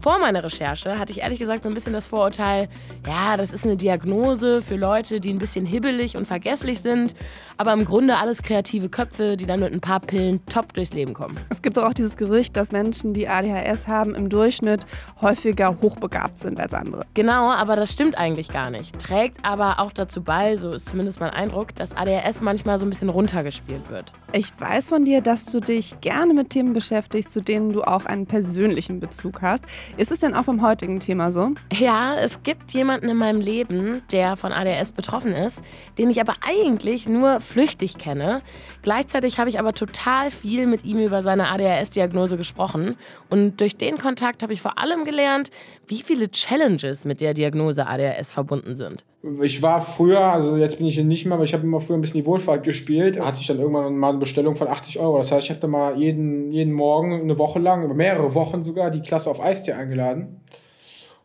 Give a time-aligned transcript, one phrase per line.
[0.00, 2.70] Vor meiner Recherche hatte ich ehrlich gesagt so ein bisschen das Vorurteil,
[3.06, 7.14] ja, das ist eine Diagnose für Leute, die ein bisschen hibbelig und vergesslich sind,
[7.58, 11.12] aber im Grunde alles kreative Köpfe, die dann mit ein paar Pillen top durchs Leben
[11.12, 11.38] kommen.
[11.50, 14.86] Es gibt auch dieses Gerücht, dass Menschen, die ADHS haben, im Durchschnitt
[15.20, 17.02] häufiger hochbegabt sind als andere.
[17.12, 18.98] Genau, aber das stimmt eigentlich gar nicht.
[18.98, 22.88] Trägt aber auch dazu bei, so ist zumindest mein Eindruck, dass ADHS manchmal so ein
[22.88, 24.14] bisschen runtergespielt wird.
[24.32, 28.06] Ich weiß von dir, dass du dich gerne mit Themen beschäftigst, zu denen du auch
[28.06, 29.64] einen persönlichen Bezug hast.
[29.96, 31.52] Ist es denn auch beim heutigen Thema so?
[31.72, 35.62] Ja, es gibt jemanden in meinem Leben, der von ADHS betroffen ist,
[35.98, 38.42] den ich aber eigentlich nur flüchtig kenne.
[38.82, 42.96] Gleichzeitig habe ich aber total viel mit ihm über seine ADHS-Diagnose gesprochen.
[43.28, 45.50] Und durch den Kontakt habe ich vor allem gelernt,
[45.90, 49.04] wie viele Challenges mit der Diagnose ADHS verbunden sind.
[49.42, 51.98] Ich war früher, also jetzt bin ich hier nicht mehr, aber ich habe immer früher
[51.98, 53.16] ein bisschen die Wohlfahrt gespielt.
[53.16, 55.18] Da hatte ich dann irgendwann mal eine Bestellung von 80 Euro.
[55.18, 58.62] Das heißt, ich habe da mal jeden, jeden Morgen eine Woche lang, über mehrere Wochen
[58.62, 60.40] sogar, die Klasse auf Eistee eingeladen.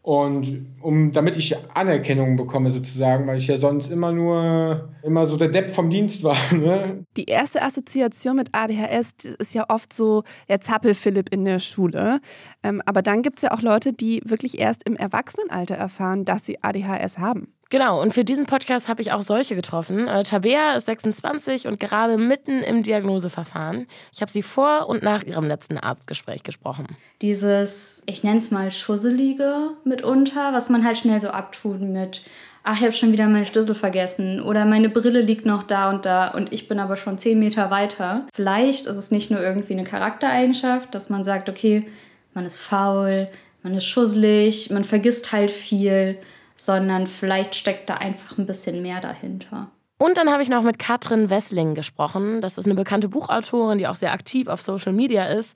[0.06, 5.36] Und um, damit ich Anerkennung bekomme sozusagen, weil ich ja sonst immer nur, immer so
[5.36, 6.38] der Depp vom Dienst war.
[6.56, 7.04] Ne?
[7.18, 12.20] Die erste Assoziation mit ADHS ist ja oft so der Zappel-Philipp in der Schule.
[12.62, 16.46] Ähm, aber dann gibt es ja auch Leute, die wirklich erst im Erwachsenenalter erfahren, dass
[16.46, 17.48] sie ADHS haben.
[17.76, 20.08] Genau, und für diesen Podcast habe ich auch solche getroffen.
[20.08, 23.88] Äh, Tabea ist 26 und gerade mitten im Diagnoseverfahren.
[24.14, 26.88] Ich habe sie vor und nach ihrem letzten Arztgespräch gesprochen.
[27.22, 32.22] Dieses, ich nenne es mal Schusselige mitunter, was man halt schnell so abtut mit,
[32.64, 36.06] ach, ich habe schon wieder meinen Schlüssel vergessen oder meine Brille liegt noch da und
[36.06, 38.26] da und ich bin aber schon 10 Meter weiter.
[38.34, 41.86] Vielleicht ist es nicht nur irgendwie eine Charaktereigenschaft, dass man sagt, okay,
[42.34, 43.28] man ist faul,
[43.64, 46.18] man ist schusselig, man vergisst halt viel
[46.56, 49.70] sondern vielleicht steckt da einfach ein bisschen mehr dahinter.
[49.98, 52.42] Und dann habe ich noch mit Katrin Wessling gesprochen.
[52.42, 55.56] Das ist eine bekannte Buchautorin, die auch sehr aktiv auf Social Media ist.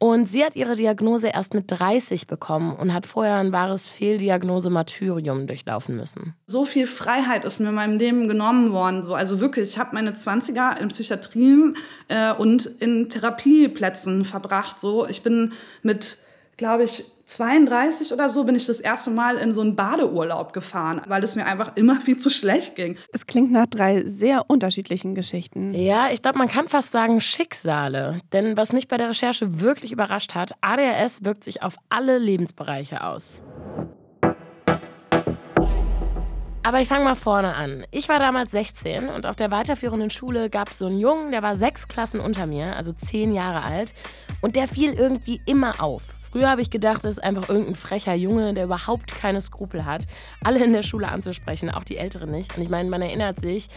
[0.00, 5.48] Und sie hat ihre Diagnose erst mit 30 bekommen und hat vorher ein wahres Fehldiagnose-Martyrium
[5.48, 6.34] durchlaufen müssen.
[6.46, 9.02] So viel Freiheit ist mir in meinem Leben genommen worden.
[9.02, 11.76] So, also wirklich, ich habe meine 20er in Psychiatrien
[12.06, 14.78] äh, und in Therapieplätzen verbracht.
[14.78, 16.18] So, ich bin mit,
[16.58, 21.00] glaube ich, 32 oder so bin ich das erste Mal in so einen Badeurlaub gefahren,
[21.06, 22.96] weil es mir einfach immer viel zu schlecht ging.
[23.12, 25.72] Es klingt nach drei sehr unterschiedlichen Geschichten.
[25.72, 28.18] Ja, ich glaube, man kann fast sagen Schicksale.
[28.32, 33.04] Denn was mich bei der Recherche wirklich überrascht hat, ADHS wirkt sich auf alle Lebensbereiche
[33.04, 33.40] aus.
[36.68, 37.86] Aber ich fange mal vorne an.
[37.92, 41.42] Ich war damals 16 und auf der weiterführenden Schule gab es so einen Jungen, der
[41.42, 43.94] war sechs Klassen unter mir, also zehn Jahre alt.
[44.42, 46.02] Und der fiel irgendwie immer auf.
[46.30, 50.04] Früher habe ich gedacht, das ist einfach irgendein frecher Junge, der überhaupt keine Skrupel hat,
[50.44, 52.54] alle in der Schule anzusprechen, auch die Älteren nicht.
[52.54, 53.68] Und ich meine, man erinnert sich,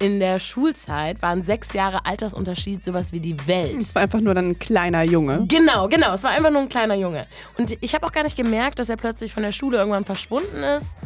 [0.00, 3.80] in der Schulzeit waren sechs Jahre Altersunterschied sowas wie die Welt.
[3.80, 5.44] Es war einfach nur dann ein kleiner Junge.
[5.46, 6.14] Genau, genau.
[6.14, 7.28] Es war einfach nur ein kleiner Junge.
[7.58, 10.64] Und ich habe auch gar nicht gemerkt, dass er plötzlich von der Schule irgendwann verschwunden
[10.64, 10.96] ist.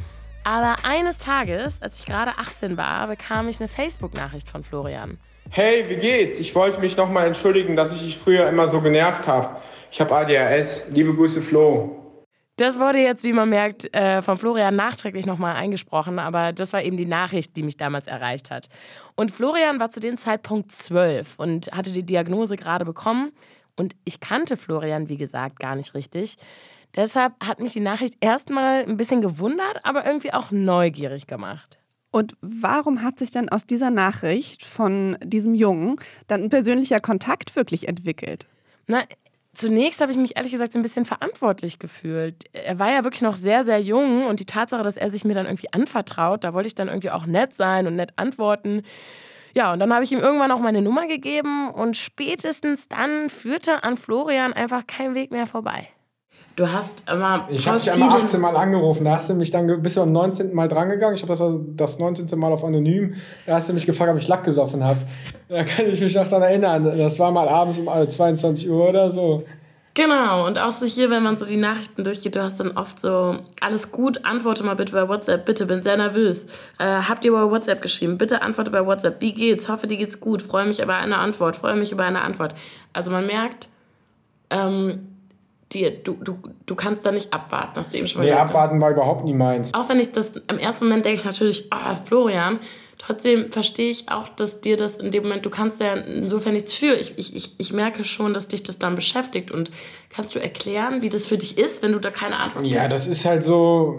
[0.44, 5.18] Aber eines Tages, als ich gerade 18 war, bekam ich eine Facebook-Nachricht von Florian.
[5.50, 6.38] Hey, wie geht's?
[6.38, 9.56] Ich wollte mich nochmal entschuldigen, dass ich dich früher immer so genervt habe.
[9.90, 10.86] Ich habe ADHS.
[10.90, 12.00] Liebe Grüße, Flo.
[12.56, 16.82] Das wurde jetzt, wie man merkt, äh, von Florian nachträglich nochmal eingesprochen, aber das war
[16.82, 18.68] eben die Nachricht, die mich damals erreicht hat.
[19.16, 23.32] Und Florian war zu dem Zeitpunkt zwölf und hatte die Diagnose gerade bekommen.
[23.76, 26.36] Und ich kannte Florian, wie gesagt, gar nicht richtig.
[26.96, 31.78] Deshalb hat mich die Nachricht erstmal ein bisschen gewundert, aber irgendwie auch neugierig gemacht.
[32.10, 35.96] Und warum hat sich denn aus dieser Nachricht von diesem Jungen
[36.28, 38.46] dann ein persönlicher Kontakt wirklich entwickelt?
[38.86, 39.02] Na,
[39.52, 42.44] zunächst habe ich mich ehrlich gesagt so ein bisschen verantwortlich gefühlt.
[42.52, 45.34] Er war ja wirklich noch sehr, sehr jung und die Tatsache, dass er sich mir
[45.34, 48.82] dann irgendwie anvertraut, da wollte ich dann irgendwie auch nett sein und nett antworten.
[49.56, 53.82] Ja, und dann habe ich ihm irgendwann auch meine Nummer gegeben und spätestens dann führte
[53.82, 55.88] an Florian einfach kein Weg mehr vorbei.
[56.56, 57.48] Du hast immer.
[57.50, 59.04] Ich habe dich einmal 18 Mal angerufen.
[59.04, 60.54] Da hast du mich dann bis am 19.
[60.54, 61.16] Mal drangegangen.
[61.16, 61.42] Ich habe das,
[61.74, 62.38] das 19.
[62.38, 63.14] Mal auf anonym.
[63.46, 65.00] Da hast du mich gefragt, ob ich Lack gesoffen habe.
[65.48, 66.98] Da kann ich mich noch daran erinnern.
[66.98, 69.44] Das war mal abends um 22 Uhr oder so.
[69.94, 72.98] Genau, und auch so hier, wenn man so die Nachrichten durchgeht, du hast dann oft
[72.98, 76.46] so, alles gut, antworte mal bitte bei WhatsApp, bitte, bin sehr nervös.
[76.80, 78.18] Äh, habt ihr bei WhatsApp geschrieben?
[78.18, 79.20] Bitte antworte bei WhatsApp.
[79.20, 79.68] Wie geht's?
[79.68, 80.42] Hoffe, dir geht's gut.
[80.42, 81.54] Freue mich über eine Antwort.
[81.54, 82.56] Freue mich über eine Antwort.
[82.92, 83.68] Also man merkt,
[84.50, 85.13] ähm,
[85.74, 88.50] dir, du, du, du kannst da nicht abwarten, hast du eben schon mal Nee, gesagt.
[88.50, 89.74] abwarten war überhaupt nie meins.
[89.74, 92.58] Auch wenn ich das im ersten Moment denke ich natürlich, oh, Florian,
[92.98, 96.72] trotzdem verstehe ich auch, dass dir das in dem Moment, du kannst ja insofern nichts
[96.74, 96.94] für.
[96.94, 99.50] Ich, ich, ich, ich merke schon, dass dich das dann beschäftigt.
[99.50, 99.70] Und
[100.10, 102.70] kannst du erklären, wie das für dich ist, wenn du da keine Antwort hast?
[102.72, 103.98] Ja, das ist halt so,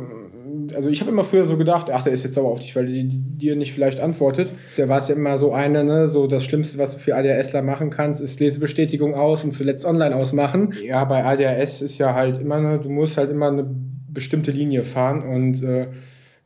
[0.73, 2.85] also ich habe immer früher so gedacht, ach, der ist jetzt sauer auf dich, weil
[2.87, 4.53] die, dir nicht vielleicht antwortet.
[4.77, 7.61] Da war es ja immer so eine, ne, so das Schlimmste, was du für ADHSler
[7.61, 10.73] machen kannst, ist Lesebestätigung aus und zuletzt online ausmachen.
[10.83, 13.65] Ja, bei ADHS ist ja halt immer, ne, du musst halt immer eine
[14.07, 15.87] bestimmte Linie fahren und äh,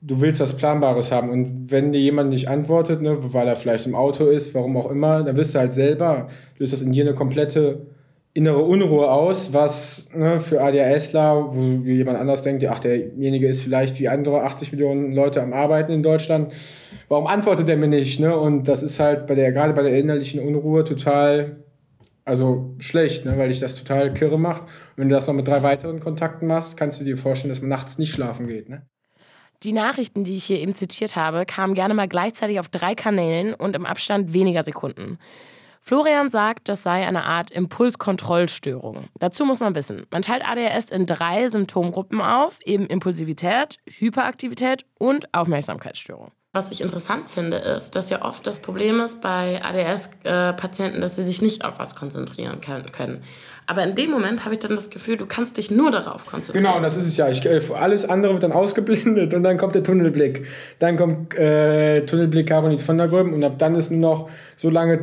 [0.02, 1.30] du willst was Planbares haben.
[1.30, 4.90] Und wenn dir jemand nicht antwortet, ne, weil er vielleicht im Auto ist, warum auch
[4.90, 7.86] immer, dann wirst du halt selber, löst das in dir eine komplette
[8.34, 14.00] innere Unruhe aus, was ne, für ADHSler, wo jemand anders denkt, ach, derjenige ist vielleicht
[14.00, 16.54] wie andere 80 Millionen Leute am Arbeiten in Deutschland,
[17.08, 18.20] warum antwortet er mir nicht?
[18.20, 18.38] Ne?
[18.38, 21.64] Und das ist halt bei der, gerade bei der innerlichen Unruhe total,
[22.24, 23.38] also schlecht, ne?
[23.38, 24.62] weil dich das total kirre macht.
[24.62, 27.62] Und wenn du das noch mit drei weiteren Kontakten machst, kannst du dir vorstellen, dass
[27.62, 28.70] man nachts nicht schlafen geht.
[28.70, 28.84] Ne?
[29.64, 33.56] Die Nachrichten, die ich hier eben zitiert habe, kamen gerne mal gleichzeitig auf drei Kanälen
[33.56, 35.18] und im Abstand weniger Sekunden.
[35.82, 39.08] Florian sagt, das sei eine Art Impulskontrollstörung.
[39.20, 45.34] Dazu muss man wissen, man teilt ADHS in drei Symptomgruppen auf, eben Impulsivität, Hyperaktivität und
[45.34, 46.32] Aufmerksamkeitsstörung.
[46.52, 51.24] Was ich interessant finde, ist, dass ja oft das Problem ist bei ADS-Patienten, dass sie
[51.24, 53.24] sich nicht auf was konzentrieren können.
[53.68, 56.66] Aber in dem Moment habe ich dann das Gefühl, du kannst dich nur darauf konzentrieren.
[56.66, 57.30] Genau, das ist es ja.
[57.30, 60.48] Ich, äh, alles andere wird dann ausgeblendet und dann kommt der Tunnelblick.
[60.80, 64.72] Dann kommt äh, Tunnelblick Caroline von der Gröben und ab dann ist nur noch so
[64.72, 65.02] lange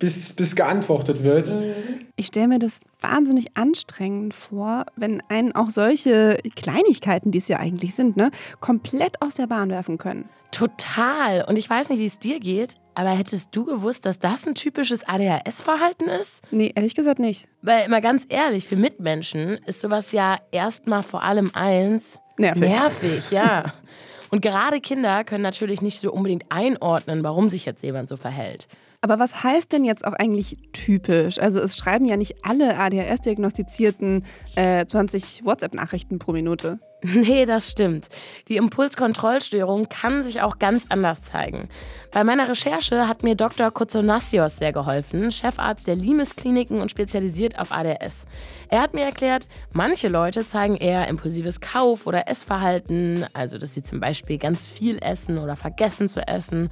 [0.00, 1.52] bis, bis geantwortet wird.
[2.16, 7.58] Ich stelle mir das wahnsinnig anstrengend vor, wenn einen auch solche Kleinigkeiten, die es ja
[7.58, 10.28] eigentlich sind, ne, komplett aus der Bahn werfen können.
[10.50, 11.44] Total.
[11.44, 14.56] Und ich weiß nicht, wie es dir geht, aber hättest du gewusst, dass das ein
[14.56, 16.42] typisches ADHS-Verhalten ist?
[16.50, 17.46] Nee, ehrlich gesagt nicht.
[17.62, 22.62] Weil, mal ganz ehrlich, für Mitmenschen ist sowas ja erstmal vor allem eins nervig.
[22.62, 23.72] Nervig, ja.
[24.30, 28.68] Und gerade Kinder können natürlich nicht so unbedingt einordnen, warum sich jetzt jemand so verhält.
[29.02, 31.38] Aber was heißt denn jetzt auch eigentlich typisch?
[31.38, 34.24] Also es schreiben ja nicht alle ADHS-Diagnostizierten
[34.56, 36.78] äh, 20 WhatsApp-Nachrichten pro Minute.
[37.20, 38.08] Nee, das stimmt.
[38.48, 41.68] Die Impulskontrollstörung kann sich auch ganz anders zeigen.
[42.12, 43.70] Bei meiner Recherche hat mir Dr.
[43.70, 48.26] Kozonassios sehr geholfen, Chefarzt der Limes-Kliniken und spezialisiert auf ADS.
[48.68, 53.82] Er hat mir erklärt, manche Leute zeigen eher impulsives Kauf- oder Essverhalten, also dass sie
[53.82, 56.70] zum Beispiel ganz viel essen oder vergessen zu essen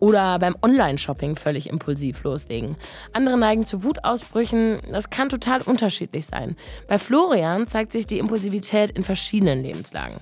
[0.00, 2.76] oder beim Online-Shopping völlig impulsiv loslegen.
[3.12, 4.78] Andere neigen zu Wutausbrüchen.
[4.92, 6.56] Das kann total unterschiedlich sein.
[6.86, 10.16] Bei Florian zeigt sich die Impulsivität in verschiedenen Lebenslagen.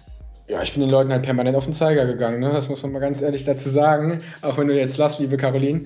[0.49, 2.38] Ja, ich bin den Leuten halt permanent auf den Zeiger gegangen.
[2.38, 2.52] Ne?
[2.52, 4.20] Das muss man mal ganz ehrlich dazu sagen.
[4.43, 5.82] Auch wenn du jetzt lachst, liebe Caroline.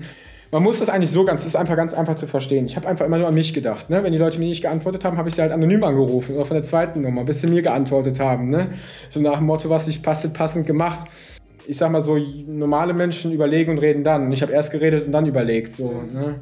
[0.51, 2.65] Man muss das eigentlich so ganz, das ist einfach ganz einfach zu verstehen.
[2.65, 3.89] Ich habe einfach immer nur an mich gedacht.
[3.89, 4.03] Ne?
[4.03, 6.55] Wenn die Leute mir nicht geantwortet haben, habe ich sie halt anonym angerufen oder von
[6.55, 8.49] der zweiten Nummer, bis sie mir geantwortet haben.
[8.49, 8.67] Ne?
[9.09, 11.09] So nach dem Motto, was nicht passt, wird passend gemacht
[11.67, 14.25] ich sag mal so, normale Menschen überlegen und reden dann.
[14.25, 15.73] Und ich habe erst geredet und dann überlegt.
[15.73, 16.41] So, ne?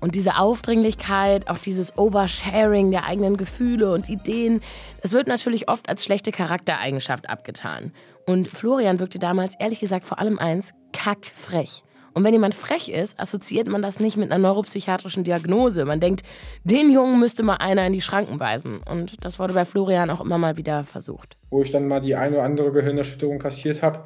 [0.00, 4.60] Und diese Aufdringlichkeit, auch dieses Oversharing der eigenen Gefühle und Ideen,
[5.02, 7.92] das wird natürlich oft als schlechte Charaktereigenschaft abgetan.
[8.26, 11.82] Und Florian wirkte damals, ehrlich gesagt, vor allem eins, kackfrech.
[12.14, 15.84] Und wenn jemand frech ist, assoziiert man das nicht mit einer neuropsychiatrischen Diagnose.
[15.84, 16.22] Man denkt,
[16.64, 18.80] den Jungen müsste mal einer in die Schranken weisen.
[18.90, 21.36] Und das wurde bei Florian auch immer mal wieder versucht.
[21.50, 24.04] Wo ich dann mal die eine oder andere Gehirnerschütterung kassiert habe,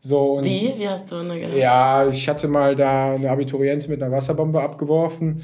[0.00, 0.74] so, Wie?
[0.76, 1.56] Wie hast du eine gehabt?
[1.56, 5.42] Ja, ich hatte mal da eine Abiturientin mit einer Wasserbombe abgeworfen.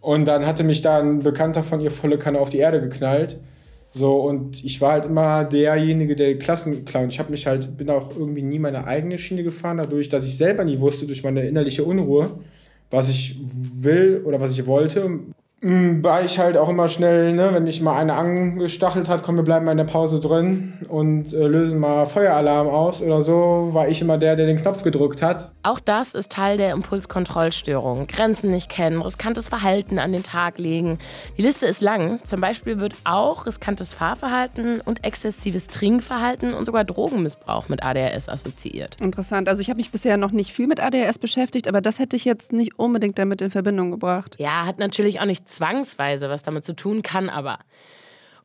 [0.00, 3.38] Und dann hatte mich da ein Bekannter von ihr volle Kanne auf die Erde geknallt.
[3.94, 7.08] So, und ich war halt immer derjenige, der Klassenclown.
[7.08, 10.36] Ich habe mich halt, bin auch irgendwie nie meine eigene Schiene gefahren, dadurch, dass ich
[10.36, 12.30] selber nie wusste, durch meine innerliche Unruhe,
[12.90, 15.20] was ich will oder was ich wollte.
[15.60, 19.34] Mm, war ich halt auch immer schnell, ne, wenn mich mal einer angestachelt hat, komm,
[19.36, 23.70] wir bleiben mal in der Pause drin und äh, lösen mal Feueralarm aus oder so,
[23.72, 25.50] war ich immer der, der den Knopf gedrückt hat.
[25.64, 28.06] Auch das ist Teil der Impulskontrollstörung.
[28.06, 30.98] Grenzen nicht kennen, riskantes Verhalten an den Tag legen.
[31.36, 32.22] Die Liste ist lang.
[32.22, 38.96] Zum Beispiel wird auch riskantes Fahrverhalten und exzessives Trinkverhalten und sogar Drogenmissbrauch mit ADHS assoziiert.
[39.00, 39.48] Interessant.
[39.48, 42.24] Also ich habe mich bisher noch nicht viel mit ADHS beschäftigt, aber das hätte ich
[42.24, 44.36] jetzt nicht unbedingt damit in Verbindung gebracht.
[44.38, 47.58] Ja, hat natürlich auch nicht zwangsweise was damit zu tun, kann aber.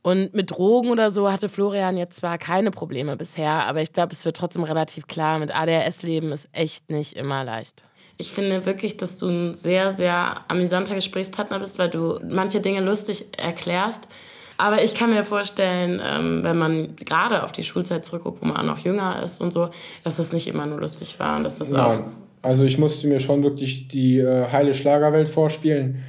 [0.04, 4.12] Und mit Drogen oder so hatte Florian jetzt zwar keine Probleme bisher, aber ich glaube,
[4.12, 7.86] es wird trotzdem relativ klar, mit ADHS-Leben ist echt nicht immer leicht.
[8.18, 12.82] Ich finde wirklich, dass du ein sehr, sehr amüsanter Gesprächspartner bist, weil du manche Dinge
[12.82, 14.10] lustig erklärst.
[14.58, 18.58] Aber ich kann mir vorstellen, ähm, wenn man gerade auf die Schulzeit zurückguckt, wo man
[18.58, 19.70] auch noch jünger ist und so,
[20.04, 21.82] dass das nicht immer nur lustig war und dass das Nein.
[21.82, 22.00] auch.
[22.42, 26.04] Also ich musste mir schon wirklich die äh, heile Schlagerwelt vorspielen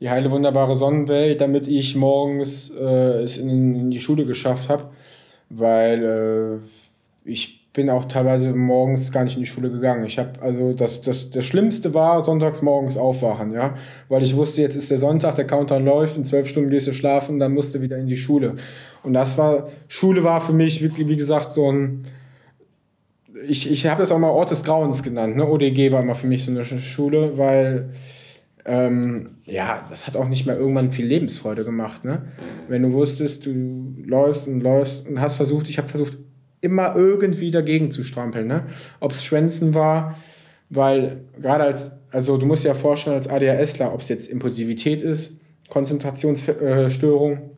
[0.00, 4.90] die heile wunderbare Sonnenwelt, damit ich morgens äh, es in, die Schule geschafft habe,
[5.50, 10.04] weil äh, ich bin auch teilweise morgens gar nicht in die Schule gegangen.
[10.04, 13.74] Ich habe also das, das das Schlimmste war sonntags morgens aufwachen, ja,
[14.08, 16.92] weil ich wusste, jetzt ist der Sonntag, der Countdown läuft, in zwölf Stunden gehst du
[16.92, 18.56] schlafen, dann musst du wieder in die Schule.
[19.02, 22.02] Und das war Schule war für mich wirklich wie gesagt so ein
[23.46, 25.36] ich, ich habe das auch mal Ort des Grauens genannt.
[25.36, 25.46] Ne?
[25.46, 27.90] ODG war immer für mich so eine Schule, weil
[28.68, 32.04] ähm, ja, das hat auch nicht mehr irgendwann viel Lebensfreude gemacht.
[32.04, 32.26] Ne?
[32.68, 36.18] Wenn du wusstest, du läufst und läufst und hast versucht, ich habe versucht,
[36.60, 38.46] immer irgendwie dagegen zu strampeln.
[38.46, 38.64] Ne?
[39.00, 40.18] Ob es Schwänzen war,
[40.68, 45.00] weil gerade als, also du musst dir ja vorstellen, als ADHSler, ob es jetzt Impulsivität
[45.00, 47.50] ist, Konzentrationsstörung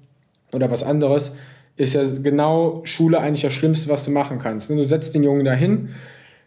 [0.52, 1.34] oder was anderes,
[1.76, 4.70] ist ja genau Schule eigentlich das Schlimmste, was du machen kannst.
[4.70, 4.76] Ne?
[4.76, 5.88] Du setzt den Jungen dahin,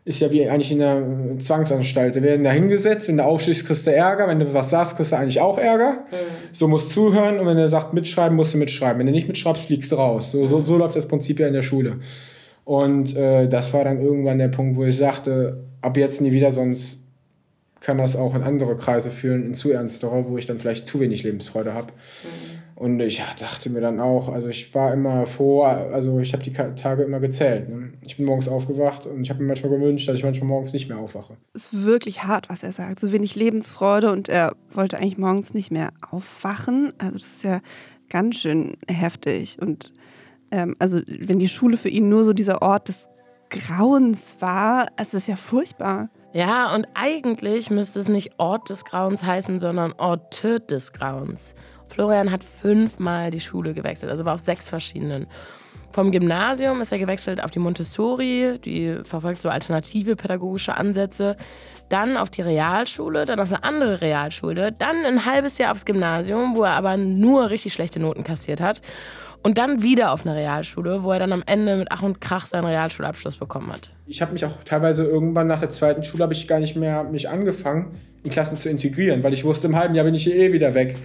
[0.05, 2.15] ist ja wie eigentlich in einer Zwangsanstalt.
[2.15, 5.13] Die werden da hingesetzt, wenn du aufstehst, kriegst du Ärger, wenn du was sagst, kriegst
[5.13, 6.05] du eigentlich auch Ärger.
[6.11, 6.15] Mhm.
[6.51, 8.99] So musst zuhören und wenn er sagt mitschreiben, musst du mitschreiben.
[8.99, 10.31] Wenn du nicht mitschreibst, fliegst du raus.
[10.31, 11.99] So, so, so läuft das Prinzip ja in der Schule.
[12.65, 16.51] Und äh, das war dann irgendwann der Punkt, wo ich sagte, ab jetzt nie wieder,
[16.51, 17.07] sonst
[17.79, 20.99] kann das auch in andere Kreise führen, in zu ernstere, wo ich dann vielleicht zu
[20.99, 21.87] wenig Lebensfreude habe.
[21.91, 22.52] Mhm.
[22.75, 26.51] Und ich dachte mir dann auch, also ich war immer froh, also ich habe die
[26.51, 27.69] Tage immer gezählt.
[27.69, 27.93] Ne?
[28.01, 30.89] Ich bin morgens aufgewacht und ich habe mir manchmal gewünscht, dass ich manchmal morgens nicht
[30.89, 31.37] mehr aufwache.
[31.53, 32.99] Es ist wirklich hart, was er sagt.
[32.99, 36.93] So wenig Lebensfreude und er wollte eigentlich morgens nicht mehr aufwachen.
[36.97, 37.61] Also das ist ja
[38.09, 39.57] ganz schön heftig.
[39.61, 39.93] Und
[40.49, 43.07] ähm, also wenn die Schule für ihn nur so dieser Ort des
[43.49, 46.09] Grauens war, es ist ja furchtbar.
[46.33, 51.53] Ja, und eigentlich müsste es nicht Ort des Grauens heißen, sondern Orte des Grauens.
[51.93, 55.27] Florian hat fünfmal die Schule gewechselt, also war auf sechs verschiedenen.
[55.91, 61.37] Vom Gymnasium ist er gewechselt auf die Montessori, die verfolgt so alternative pädagogische Ansätze.
[61.89, 66.55] Dann auf die Realschule, dann auf eine andere Realschule, dann ein halbes Jahr aufs Gymnasium,
[66.55, 68.81] wo er aber nur richtig schlechte Noten kassiert hat.
[69.43, 72.47] Und dann wieder auf eine Realschule, wo er dann am Ende mit Ach und Krach
[72.47, 73.91] seinen Realschulabschluss bekommen hat.
[74.07, 77.03] Ich habe mich auch teilweise irgendwann nach der zweiten Schule habe ich gar nicht mehr
[77.03, 77.91] mich angefangen,
[78.23, 80.95] in Klassen zu integrieren, weil ich wusste, im halben Jahr bin ich eh wieder weg.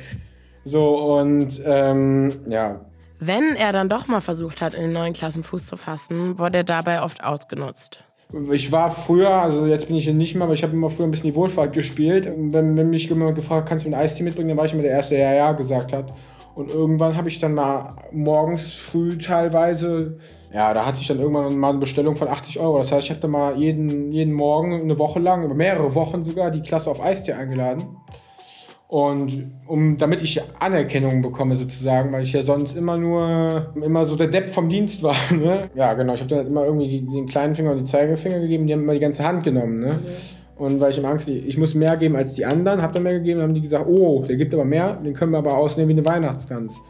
[0.69, 2.81] So und ähm, ja.
[3.21, 6.59] Wenn er dann doch mal versucht hat, in den neuen Klassen Fuß zu fassen, wurde
[6.59, 8.05] er dabei oft ausgenutzt.
[8.53, 11.07] Ich war früher, also jetzt bin ich hier nicht mehr, aber ich habe immer früher
[11.07, 12.27] ein bisschen die Wohlfahrt gespielt.
[12.27, 14.83] Und wenn, wenn mich jemand gefragt kannst du ein Eistee mitbringen, dann war ich immer
[14.83, 16.13] der Erste, der ja, ja gesagt hat.
[16.55, 20.19] Und irgendwann habe ich dann mal morgens früh teilweise,
[20.53, 22.77] ja, da hatte ich dann irgendwann mal eine Bestellung von 80 Euro.
[22.79, 26.23] Das heißt, ich habe dann mal jeden, jeden Morgen eine Woche lang, über mehrere Wochen
[26.23, 27.97] sogar, die Klasse auf Eistee eingeladen.
[28.89, 34.17] Und um, damit ich Anerkennung bekomme sozusagen, weil ich ja sonst immer nur, immer so
[34.17, 35.15] der Depp vom Dienst war.
[35.31, 35.69] Ne?
[35.75, 36.15] Ja, genau.
[36.15, 38.83] Ich habe dann immer irgendwie die, den kleinen Finger und die Zeigefinger gegeben, die haben
[38.83, 39.81] immer die ganze Hand genommen.
[39.81, 40.01] Ne?
[40.03, 40.65] Mhm.
[40.65, 43.13] Und weil ich immer Angst, ich muss mehr geben als die anderen, habe dann mehr
[43.13, 45.91] gegeben, dann haben die gesagt, oh, der gibt aber mehr, den können wir aber ausnehmen
[45.91, 46.81] wie eine Weihnachtsgans.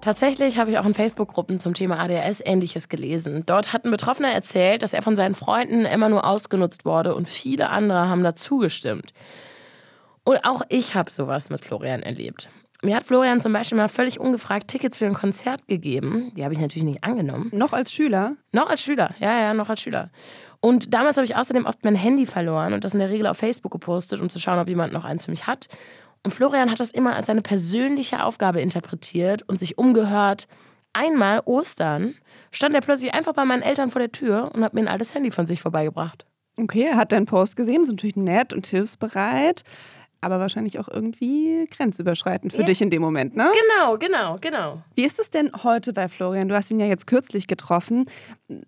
[0.00, 3.44] Tatsächlich habe ich auch in Facebook-Gruppen zum Thema ADHS Ähnliches gelesen.
[3.46, 7.28] Dort hat ein Betroffener erzählt, dass er von seinen Freunden immer nur ausgenutzt wurde und
[7.28, 9.12] viele andere haben dazu gestimmt.
[10.24, 12.48] Und auch ich habe sowas mit Florian erlebt.
[12.82, 16.32] Mir hat Florian zum Beispiel mal völlig ungefragt Tickets für ein Konzert gegeben.
[16.36, 17.50] Die habe ich natürlich nicht angenommen.
[17.52, 18.36] Noch als Schüler?
[18.52, 20.10] Noch als Schüler, ja, ja, noch als Schüler.
[20.60, 23.36] Und damals habe ich außerdem oft mein Handy verloren und das in der Regel auf
[23.36, 25.66] Facebook gepostet, um zu schauen, ob jemand noch eins für mich hat.
[26.24, 30.46] Und Florian hat das immer als seine persönliche Aufgabe interpretiert und sich umgehört.
[30.92, 32.14] Einmal Ostern
[32.52, 35.14] stand er plötzlich einfach bei meinen Eltern vor der Tür und hat mir ein altes
[35.14, 36.26] Handy von sich vorbeigebracht.
[36.56, 39.62] Okay, er hat deinen Post gesehen, ist natürlich nett und hilfsbereit.
[40.20, 42.66] Aber wahrscheinlich auch irgendwie grenzüberschreitend für ja.
[42.66, 43.50] dich in dem Moment, ne?
[43.52, 44.82] Genau, genau, genau.
[44.94, 46.48] Wie ist es denn heute bei Florian?
[46.48, 48.06] Du hast ihn ja jetzt kürzlich getroffen.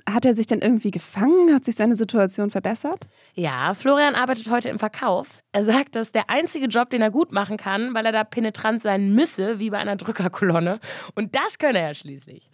[0.08, 1.52] Hat er sich denn irgendwie gefangen?
[1.52, 3.08] Hat sich seine Situation verbessert?
[3.34, 5.42] Ja, Florian arbeitet heute im Verkauf.
[5.52, 8.22] Er sagt, das ist der einzige Job, den er gut machen kann, weil er da
[8.22, 10.78] penetrant sein müsse, wie bei einer Drückerkolonne.
[11.16, 12.50] Und das könne er schließlich.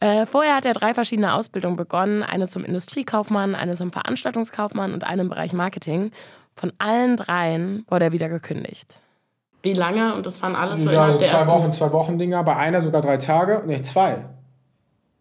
[0.00, 2.22] Äh, vorher hat er drei verschiedene Ausbildungen begonnen.
[2.22, 6.12] Eine zum Industriekaufmann, eine zum Veranstaltungskaufmann und eine im Bereich Marketing.
[6.60, 9.00] Von allen dreien wurde er wieder gekündigt.
[9.62, 10.14] Wie lange?
[10.14, 12.44] Und das waren alles so ja, also zwei Wochen, zwei Wochen Dinger.
[12.44, 13.62] Bei einer sogar drei Tage.
[13.66, 14.26] Ne, zwei.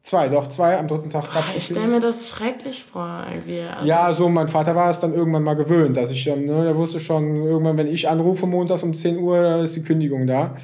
[0.04, 0.78] Zwei, doch, zwei.
[0.78, 1.56] Am dritten Tag gab es.
[1.56, 3.62] Ich stelle mir das schrecklich vor, irgendwie.
[3.62, 6.66] Also ja, so, mein Vater war es dann irgendwann mal gewöhnt, dass ich dann, ne,
[6.66, 10.28] er wusste schon, irgendwann, wenn ich anrufe montags um 10 Uhr, da ist die Kündigung
[10.28, 10.58] da.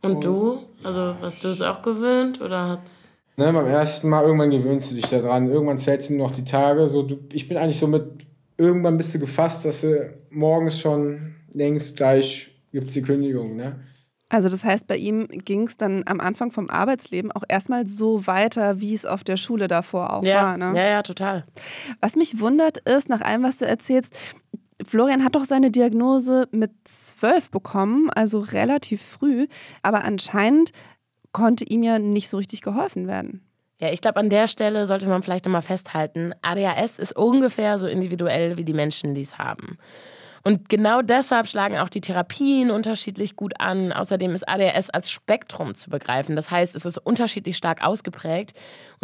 [0.00, 0.58] Und, Und du?
[0.84, 3.14] Also, warst du es auch gewöhnt oder hat's.
[3.36, 5.50] Ne, beim ersten Mal, irgendwann gewöhnst du dich daran.
[5.50, 6.86] Irgendwann zählst du noch die Tage.
[6.86, 8.24] So, du, ich bin eigentlich so mit
[8.56, 13.56] irgendwann bist du gefasst, dass du morgens schon denkst, gleich gibt es die Kündigung.
[13.56, 13.80] Ne?
[14.28, 18.26] Also das heißt, bei ihm ging es dann am Anfang vom Arbeitsleben auch erstmal so
[18.26, 20.56] weiter, wie es auf der Schule davor auch ja, war.
[20.56, 20.72] Ne?
[20.76, 21.44] Ja, ja, total.
[22.00, 24.14] Was mich wundert ist, nach allem, was du erzählst,
[24.84, 29.46] Florian hat doch seine Diagnose mit zwölf bekommen, also relativ früh,
[29.82, 30.72] aber anscheinend
[31.32, 33.42] konnte ihm ja nicht so richtig geholfen werden.
[33.84, 37.86] Ja, ich glaube, an der Stelle sollte man vielleicht nochmal festhalten, ADHS ist ungefähr so
[37.86, 39.76] individuell wie die Menschen, die es haben.
[40.42, 43.92] Und genau deshalb schlagen auch die Therapien unterschiedlich gut an.
[43.92, 46.34] Außerdem ist ADHS als Spektrum zu begreifen.
[46.34, 48.52] Das heißt, es ist unterschiedlich stark ausgeprägt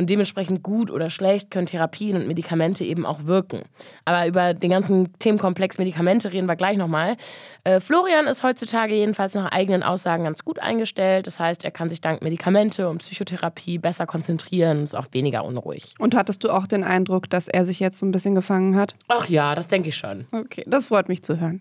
[0.00, 3.62] und dementsprechend gut oder schlecht können Therapien und Medikamente eben auch wirken.
[4.04, 7.16] Aber über den ganzen Themenkomplex Medikamente reden wir gleich nochmal.
[7.64, 11.26] Äh, Florian ist heutzutage jedenfalls nach eigenen Aussagen ganz gut eingestellt.
[11.26, 15.44] Das heißt, er kann sich dank Medikamente und Psychotherapie besser konzentrieren und ist auch weniger
[15.44, 15.94] unruhig.
[15.98, 18.94] Und hattest du auch den Eindruck, dass er sich jetzt so ein bisschen gefangen hat?
[19.08, 20.26] Ach ja, das denke ich schon.
[20.32, 21.60] Okay, das freut mich zu zu hören.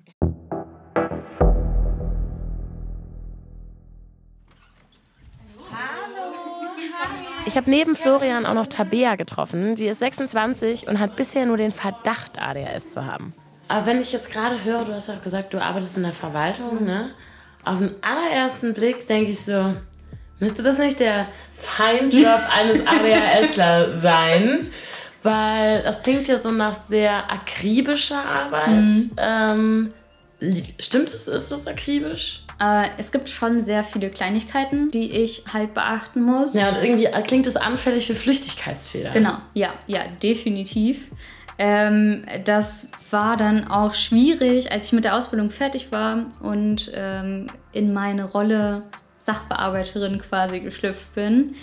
[7.50, 9.76] Ich habe neben Florian auch noch Tabea getroffen.
[9.76, 13.34] Sie ist 26 und hat bisher nur den Verdacht, ADHS zu haben.
[13.68, 16.86] Aber wenn ich jetzt gerade höre, du hast auch gesagt, du arbeitest in der Verwaltung,
[16.86, 17.10] ne?
[17.66, 19.74] Auf den allerersten Blick denke ich so,
[20.40, 24.68] müsste das nicht der Feinjob eines ADHSler sein?
[25.24, 28.86] Weil das klingt ja so nach sehr akribischer Arbeit.
[28.86, 29.12] Mhm.
[29.18, 29.94] Ähm,
[30.78, 31.28] stimmt es?
[31.28, 32.44] Ist das akribisch?
[32.60, 36.54] Äh, es gibt schon sehr viele Kleinigkeiten, die ich halt beachten muss.
[36.54, 39.12] Ja, und irgendwie klingt es anfällig für Flüchtigkeitsfehler.
[39.12, 41.10] Genau, ja, ja, definitiv.
[41.58, 47.48] Ähm, das war dann auch schwierig, als ich mit der Ausbildung fertig war und ähm,
[47.74, 48.84] in meine Rolle
[49.18, 51.56] Sachbearbeiterin quasi geschlüpft bin.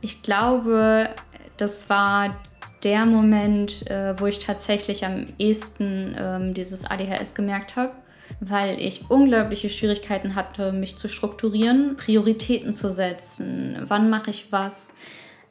[0.00, 1.10] Ich glaube,
[1.58, 2.36] das war
[2.84, 7.92] der Moment, äh, wo ich tatsächlich am ehesten ähm, dieses ADHS gemerkt habe,
[8.40, 14.94] weil ich unglaubliche Schwierigkeiten hatte, mich zu strukturieren, Prioritäten zu setzen, wann mache ich was,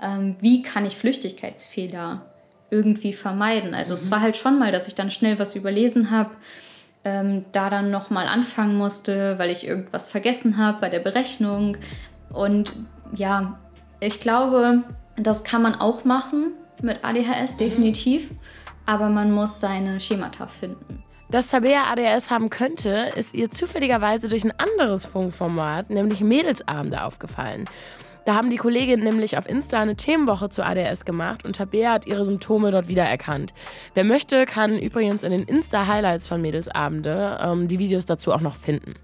[0.02, 2.26] ähm, wie kann ich Flüchtigkeitsfehler
[2.70, 3.74] irgendwie vermeiden.
[3.74, 3.98] Also mhm.
[3.98, 6.32] es war halt schon mal, dass ich dann schnell was überlesen habe,
[7.04, 11.78] ähm, da dann nochmal anfangen musste, weil ich irgendwas vergessen habe bei der Berechnung.
[12.34, 12.74] Und
[13.14, 13.58] ja,
[14.00, 14.84] ich glaube,
[15.16, 18.30] das kann man auch machen, mit ADHS, definitiv.
[18.86, 21.04] Aber man muss seine Schemata finden.
[21.30, 27.66] Dass Tabea ADHS haben könnte, ist ihr zufälligerweise durch ein anderes Funkformat, nämlich Mädelsabende, aufgefallen.
[28.28, 32.08] Da haben die Kolleginnen nämlich auf Insta eine Themenwoche zu ADHS gemacht und Tabea hat
[32.08, 33.54] ihre Symptome dort wiedererkannt.
[33.94, 38.56] Wer möchte, kann übrigens in den Insta-Highlights von Mädelsabende ähm, die Videos dazu auch noch
[38.56, 38.96] finden.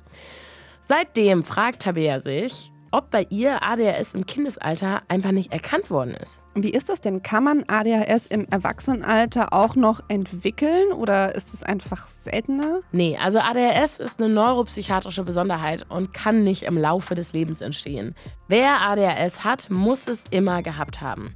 [0.81, 6.43] Seitdem fragt Tabea sich, ob bei ihr ADHS im Kindesalter einfach nicht erkannt worden ist.
[6.53, 7.23] Wie ist das denn?
[7.23, 12.81] Kann man ADHS im Erwachsenenalter auch noch entwickeln oder ist es einfach seltener?
[12.91, 18.13] Nee, also ADHS ist eine neuropsychiatrische Besonderheit und kann nicht im Laufe des Lebens entstehen.
[18.47, 21.35] Wer ADHS hat, muss es immer gehabt haben.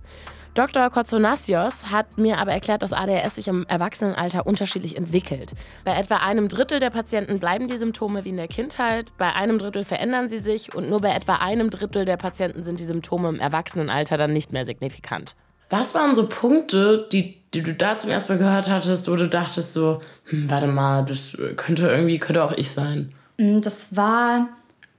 [0.57, 0.89] Dr.
[0.89, 5.53] Kotsonasios hat mir aber erklärt, dass ADHS sich im Erwachsenenalter unterschiedlich entwickelt.
[5.85, 9.59] Bei etwa einem Drittel der Patienten bleiben die Symptome wie in der Kindheit, bei einem
[9.59, 13.29] Drittel verändern sie sich und nur bei etwa einem Drittel der Patienten sind die Symptome
[13.29, 15.35] im Erwachsenenalter dann nicht mehr signifikant.
[15.69, 19.29] Was waren so Punkte, die, die du da zum ersten Mal gehört hattest, wo du
[19.29, 23.13] dachtest so, hm, warte mal, das könnte irgendwie, könnte auch ich sein?
[23.37, 24.47] Mm, das war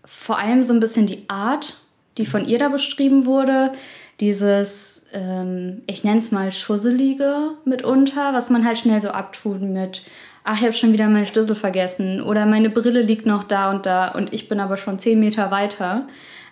[0.05, 1.79] vor allem so ein bisschen die Art,
[2.17, 3.73] die von ihr da beschrieben wurde
[4.21, 10.03] dieses, ähm, ich nenne es mal Schusselige mitunter, was man halt schnell so abtut mit,
[10.45, 13.87] ach, ich habe schon wieder meinen Schlüssel vergessen oder meine Brille liegt noch da und
[13.87, 16.09] da und ich bin aber schon zehn Meter weiter.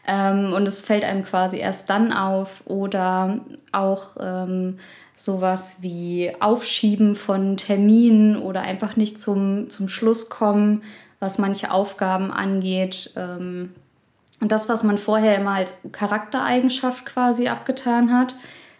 [0.06, 3.40] Ähm, und es fällt einem quasi erst dann auf oder
[3.72, 4.78] auch ähm,
[5.14, 10.84] sowas wie Aufschieben von Terminen oder einfach nicht zum, zum Schluss kommen,
[11.18, 13.12] was manche Aufgaben angeht.
[13.16, 13.72] Ähm,
[14.40, 18.36] das, was man vorher immer als Charaktereigenschaft quasi abgetan hat,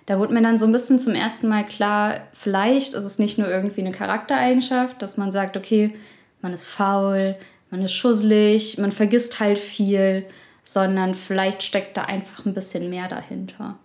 [0.07, 3.39] da wurde mir dann so ein bisschen zum ersten Mal klar, vielleicht ist es nicht
[3.39, 5.95] nur irgendwie eine Charaktereigenschaft, dass man sagt, okay,
[6.43, 7.37] man ist faul,
[7.71, 10.27] man ist schusselig, man vergisst halt viel,
[10.63, 13.79] sondern vielleicht steckt da einfach ein bisschen mehr dahinter.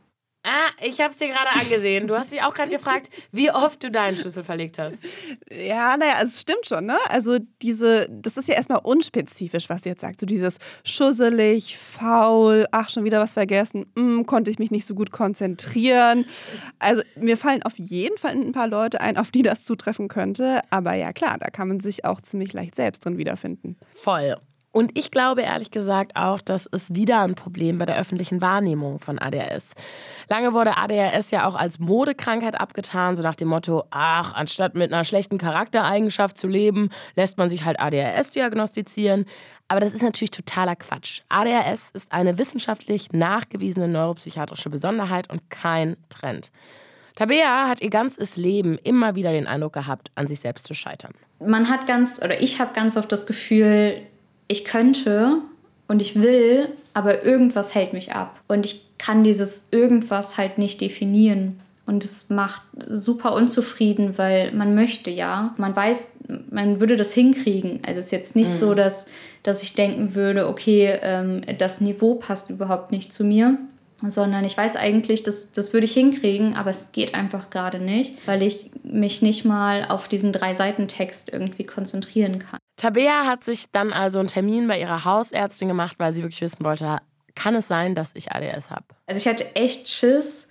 [0.43, 2.07] Ah, ich habe es dir gerade angesehen.
[2.07, 5.05] Du hast dich auch gerade gefragt, wie oft du deinen Schlüssel verlegt hast.
[5.51, 6.97] Ja, naja, also es stimmt schon, ne?
[7.09, 10.19] Also diese, das ist ja erstmal unspezifisch, was sie jetzt sagt.
[10.19, 14.95] So dieses schusselig, faul, ach, schon wieder was vergessen, mm, konnte ich mich nicht so
[14.95, 16.25] gut konzentrieren.
[16.79, 20.61] Also mir fallen auf jeden Fall ein paar Leute ein, auf die das zutreffen könnte.
[20.71, 23.77] Aber ja, klar, da kann man sich auch ziemlich leicht selbst drin wiederfinden.
[23.93, 24.37] Voll.
[24.71, 28.99] Und ich glaube ehrlich gesagt auch, das ist wieder ein Problem bei der öffentlichen Wahrnehmung
[28.99, 29.73] von ADHS.
[30.29, 34.93] Lange wurde ADHS ja auch als Modekrankheit abgetan, so nach dem Motto, ach, anstatt mit
[34.93, 39.25] einer schlechten Charaktereigenschaft zu leben, lässt man sich halt ADHS diagnostizieren.
[39.67, 41.21] Aber das ist natürlich totaler Quatsch.
[41.27, 46.51] ADHS ist eine wissenschaftlich nachgewiesene neuropsychiatrische Besonderheit und kein Trend.
[47.15, 51.13] Tabea hat ihr ganzes Leben immer wieder den Eindruck gehabt, an sich selbst zu scheitern.
[51.39, 54.01] Man hat ganz, oder ich habe ganz oft das Gefühl,
[54.51, 55.37] ich könnte
[55.87, 58.39] und ich will, aber irgendwas hält mich ab.
[58.47, 61.59] Und ich kann dieses irgendwas halt nicht definieren.
[61.85, 67.79] Und es macht super unzufrieden, weil man möchte ja, man weiß, man würde das hinkriegen.
[67.85, 68.57] Also es ist jetzt nicht mhm.
[68.57, 69.07] so, dass,
[69.43, 73.57] dass ich denken würde, okay, ähm, das Niveau passt überhaupt nicht zu mir,
[74.09, 78.27] sondern ich weiß eigentlich, das, das würde ich hinkriegen, aber es geht einfach gerade nicht,
[78.27, 82.59] weil ich mich nicht mal auf diesen drei Seiten Text irgendwie konzentrieren kann.
[82.77, 86.65] Tabea hat sich dann also einen Termin bei ihrer Hausärztin gemacht, weil sie wirklich wissen
[86.65, 86.97] wollte,
[87.35, 88.85] kann es sein, dass ich ADS habe?
[89.05, 90.47] Also ich hatte echt Schiss,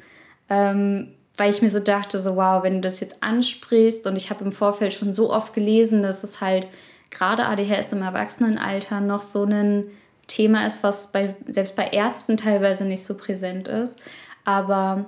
[0.49, 4.31] ähm, weil ich mir so dachte, so wow, wenn du das jetzt ansprichst und ich
[4.31, 6.69] habe im Vorfeld schon so oft gelesen, dass es halt
[7.11, 9.91] gerade ADHS im Erwachsenenalter noch so ein
[10.31, 14.01] Thema ist, was bei, selbst bei Ärzten teilweise nicht so präsent ist.
[14.45, 15.07] Aber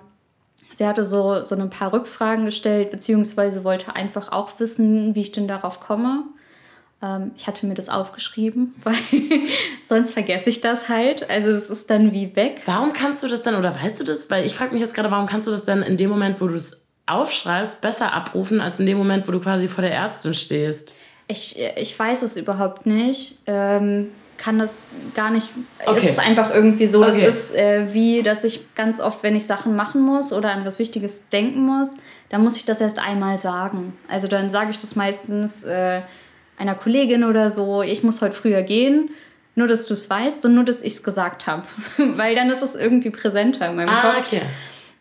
[0.70, 5.32] sie hatte so, so ein paar Rückfragen gestellt, beziehungsweise wollte einfach auch wissen, wie ich
[5.32, 6.24] denn darauf komme.
[7.00, 8.96] Ähm, ich hatte mir das aufgeschrieben, weil
[9.82, 11.30] sonst vergesse ich das halt.
[11.30, 12.62] Also es ist dann wie weg.
[12.66, 14.28] Warum kannst du das dann, oder weißt du das?
[14.28, 16.48] Weil ich frage mich jetzt gerade, warum kannst du das dann in dem Moment, wo
[16.48, 20.34] du es aufschreibst, besser abrufen, als in dem Moment, wo du quasi vor der Ärztin
[20.34, 20.94] stehst?
[21.28, 23.38] Ich, ich weiß es überhaupt nicht.
[23.46, 24.10] Ähm,
[24.42, 25.48] kann das gar nicht.
[25.84, 25.98] Okay.
[25.98, 27.04] Es ist einfach irgendwie so.
[27.04, 27.28] Das okay.
[27.28, 30.78] ist äh, wie, dass ich ganz oft, wenn ich Sachen machen muss oder an was
[30.78, 31.90] Wichtiges denken muss,
[32.28, 33.96] dann muss ich das erst einmal sagen.
[34.08, 35.64] Also dann sage ich das meistens.
[35.64, 36.02] Äh,
[36.62, 39.10] einer Kollegin oder so, ich muss heute früher gehen,
[39.54, 41.64] nur dass du es weißt und nur dass ich es gesagt habe.
[41.96, 44.28] Weil dann ist es irgendwie präsenter in meinem ah, Kopf.
[44.28, 44.42] Okay.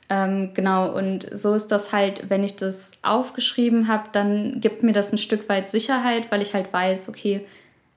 [0.09, 4.91] Ähm, genau, und so ist das halt, wenn ich das aufgeschrieben habe, dann gibt mir
[4.91, 7.45] das ein Stück weit Sicherheit, weil ich halt weiß, okay,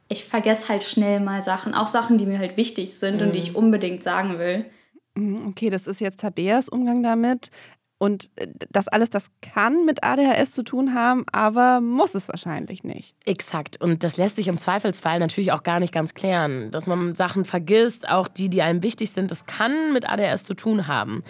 [0.09, 3.27] ich vergesse halt schnell mal Sachen, auch Sachen, die mir halt wichtig sind mhm.
[3.27, 3.57] und die ich mhm.
[3.57, 4.67] unbedingt sagen will.
[5.14, 7.51] Mhm, okay, das ist jetzt Tabeas Umgang damit.
[7.99, 12.85] Und äh, das alles, das kann mit ADHS zu tun haben, aber muss es wahrscheinlich
[12.85, 13.14] nicht.
[13.25, 13.81] Exakt.
[13.81, 16.71] Und das lässt sich im Zweifelsfall natürlich auch gar nicht ganz klären.
[16.71, 20.55] Dass man Sachen vergisst, auch die, die einem wichtig sind, das kann mit ADHS zu
[20.55, 21.23] tun haben.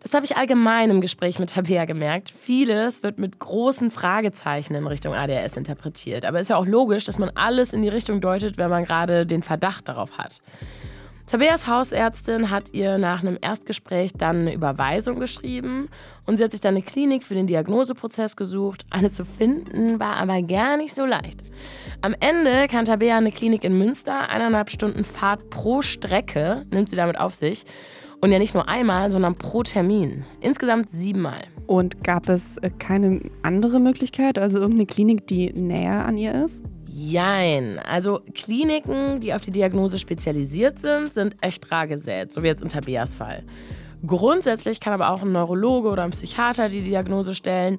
[0.00, 2.30] Das habe ich allgemein im Gespräch mit Tabea gemerkt.
[2.30, 6.24] Vieles wird mit großen Fragezeichen in Richtung ADHS interpretiert.
[6.24, 8.84] Aber es ist ja auch logisch, dass man alles in die Richtung deutet, wenn man
[8.84, 10.40] gerade den Verdacht darauf hat.
[11.28, 15.90] Tabeas Hausärztin hat ihr nach einem Erstgespräch dann eine Überweisung geschrieben
[16.24, 18.86] und sie hat sich dann eine Klinik für den Diagnoseprozess gesucht.
[18.88, 21.42] Eine zu finden war aber gar nicht so leicht.
[22.00, 26.96] Am Ende kann Tabea eine Klinik in Münster, eineinhalb Stunden Fahrt pro Strecke, nimmt sie
[26.96, 27.66] damit auf sich.
[28.20, 30.24] Und ja nicht nur einmal, sondern pro Termin.
[30.40, 31.40] Insgesamt siebenmal.
[31.66, 36.64] Und gab es äh, keine andere Möglichkeit, also irgendeine Klinik, die näher an ihr ist?
[36.90, 37.78] Jein.
[37.78, 42.62] Also Kliniken, die auf die Diagnose spezialisiert sind, sind echt rar gesät, so wie jetzt
[42.62, 43.44] in Tabeas Fall.
[44.06, 47.78] Grundsätzlich kann aber auch ein Neurologe oder ein Psychiater die Diagnose stellen.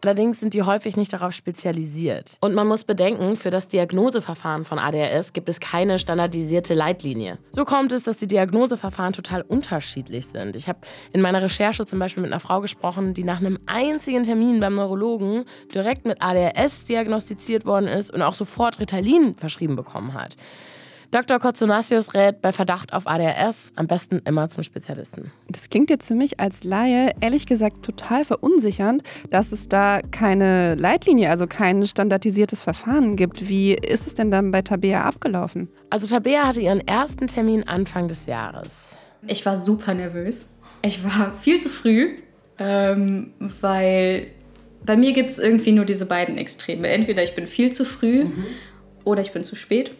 [0.00, 2.36] Allerdings sind die häufig nicht darauf spezialisiert.
[2.40, 7.38] Und man muss bedenken, für das Diagnoseverfahren von ADHS gibt es keine standardisierte Leitlinie.
[7.50, 10.54] So kommt es, dass die Diagnoseverfahren total unterschiedlich sind.
[10.54, 10.78] Ich habe
[11.12, 14.76] in meiner Recherche zum Beispiel mit einer Frau gesprochen, die nach einem einzigen Termin beim
[14.76, 20.36] Neurologen direkt mit ADHS diagnostiziert worden ist und auch sofort Ritalin verschrieben bekommen hat.
[21.10, 21.38] Dr.
[21.38, 25.32] Kotzonasius rät bei Verdacht auf ADHS am besten immer zum Spezialisten.
[25.48, 30.74] Das klingt jetzt für mich als Laie ehrlich gesagt total verunsichernd, dass es da keine
[30.74, 33.48] Leitlinie, also kein standardisiertes Verfahren gibt.
[33.48, 35.70] Wie ist es denn dann bei Tabea abgelaufen?
[35.88, 38.98] Also Tabea hatte ihren ersten Termin Anfang des Jahres.
[39.26, 40.54] Ich war super nervös.
[40.82, 42.16] Ich war viel zu früh,
[42.58, 44.26] ähm, weil
[44.84, 46.86] bei mir gibt es irgendwie nur diese beiden Extreme.
[46.86, 48.44] Entweder ich bin viel zu früh mhm
[49.08, 49.92] oder ich bin zu spät.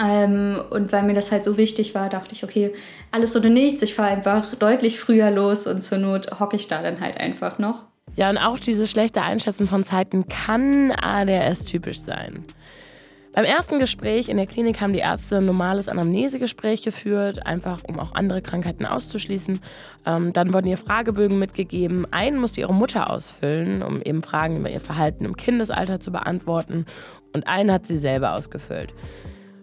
[0.00, 2.72] Ähm, und weil mir das halt so wichtig war, dachte ich, okay,
[3.10, 6.82] alles oder nichts, ich fahre einfach deutlich früher los und zur Not hocke ich da
[6.82, 7.82] dann halt einfach noch.
[8.16, 12.44] Ja, und auch diese schlechte Einschätzung von Zeiten kann ADHS typisch sein.
[13.34, 17.98] Beim ersten Gespräch in der Klinik haben die Ärzte ein normales Anamnesegespräch geführt, einfach um
[17.98, 19.58] auch andere Krankheiten auszuschließen.
[20.04, 22.04] Ähm, dann wurden ihr Fragebögen mitgegeben.
[22.12, 26.84] Einen musste ihre Mutter ausfüllen, um eben Fragen über ihr Verhalten im Kindesalter zu beantworten.
[27.32, 28.92] Und einen hat sie selber ausgefüllt.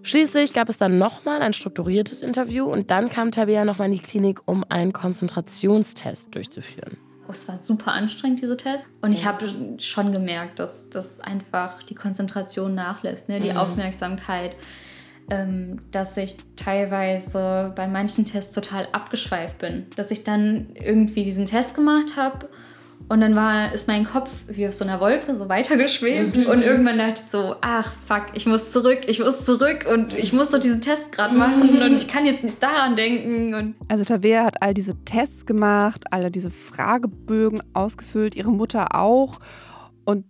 [0.01, 4.01] Schließlich gab es dann nochmal ein strukturiertes Interview und dann kam Tabea nochmal in die
[4.01, 6.97] Klinik, um einen Konzentrationstest durchzuführen.
[7.27, 8.89] Oh, es war super anstrengend, diese Tests.
[9.01, 9.37] Und ich habe
[9.77, 13.39] schon gemerkt, dass, dass einfach die Konzentration nachlässt, ne?
[13.39, 13.57] die mhm.
[13.57, 14.55] Aufmerksamkeit,
[15.29, 19.85] ähm, dass ich teilweise bei manchen Tests total abgeschweift bin.
[19.95, 22.49] Dass ich dann irgendwie diesen Test gemacht habe
[23.09, 26.37] und dann war, ist mein Kopf wie auf so einer Wolke so weitergeschwebt.
[26.37, 26.45] Mhm.
[26.45, 30.31] Und irgendwann dachte ich so, ach fuck, ich muss zurück, ich muss zurück und ich
[30.31, 31.81] muss doch diesen Test gerade machen mhm.
[31.81, 33.55] und ich kann jetzt nicht daran denken.
[33.55, 39.39] Und also Tavea hat all diese Tests gemacht, alle diese Fragebögen ausgefüllt, ihre Mutter auch.
[40.05, 40.25] Und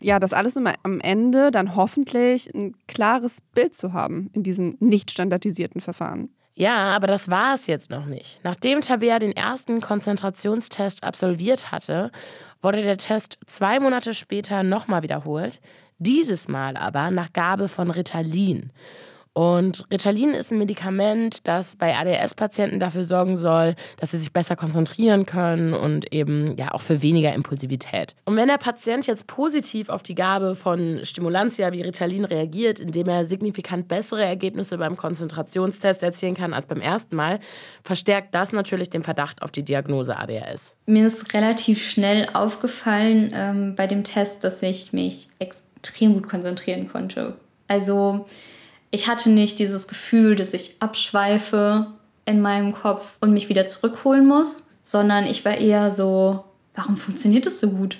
[0.00, 4.76] ja, das alles um am Ende dann hoffentlich ein klares Bild zu haben in diesem
[4.78, 6.30] nicht standardisierten Verfahren.
[6.60, 8.44] Ja, aber das war es jetzt noch nicht.
[8.44, 12.10] Nachdem Tabea den ersten Konzentrationstest absolviert hatte,
[12.60, 15.58] wurde der Test zwei Monate später nochmal wiederholt.
[16.00, 18.72] Dieses Mal aber nach Gabe von Ritalin.
[19.32, 24.56] Und Ritalin ist ein Medikament, das bei ADHS-Patienten dafür sorgen soll, dass sie sich besser
[24.56, 28.16] konzentrieren können und eben ja auch für weniger Impulsivität.
[28.24, 33.08] Und wenn der Patient jetzt positiv auf die Gabe von Stimulantia wie Ritalin reagiert, indem
[33.08, 37.38] er signifikant bessere Ergebnisse beim Konzentrationstest erzielen kann als beim ersten Mal,
[37.84, 40.76] verstärkt das natürlich den Verdacht auf die Diagnose ADHS.
[40.86, 46.88] Mir ist relativ schnell aufgefallen ähm, bei dem Test, dass ich mich extrem gut konzentrieren
[46.88, 47.36] konnte.
[47.68, 48.26] Also
[48.90, 51.86] ich hatte nicht dieses Gefühl, dass ich abschweife
[52.26, 57.46] in meinem Kopf und mich wieder zurückholen muss, sondern ich war eher so, warum funktioniert
[57.46, 57.98] das so gut?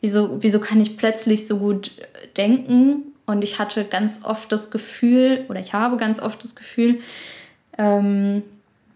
[0.00, 1.92] Wieso, wieso kann ich plötzlich so gut
[2.36, 3.12] denken?
[3.26, 7.00] Und ich hatte ganz oft das Gefühl, oder ich habe ganz oft das Gefühl,
[7.78, 8.42] ähm,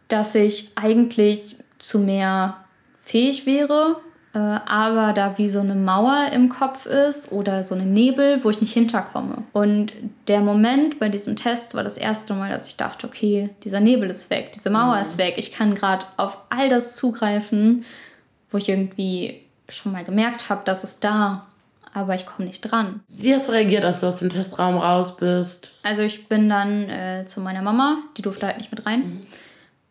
[0.09, 2.65] dass ich eigentlich zu mehr
[3.03, 3.97] fähig wäre,
[4.35, 8.51] äh, aber da wie so eine Mauer im Kopf ist oder so eine Nebel, wo
[8.51, 9.45] ich nicht hinterkomme.
[9.53, 9.93] Und
[10.29, 14.11] der Moment bei diesem Test war das erste Mal, dass ich dachte, okay, dieser Nebel
[14.11, 15.03] ist weg, diese Mauer mhm.
[15.03, 17.85] ist weg, ich kann gerade auf all das zugreifen,
[18.51, 21.47] wo ich irgendwie schon mal gemerkt habe, dass es da
[21.95, 23.01] aber ich komme nicht dran.
[23.09, 25.79] Wie hast du reagiert, als du aus dem Testraum raus bist?
[25.85, 29.01] Also ich bin dann äh, zu meiner Mama, die durfte halt nicht mit rein.
[29.01, 29.21] Mhm.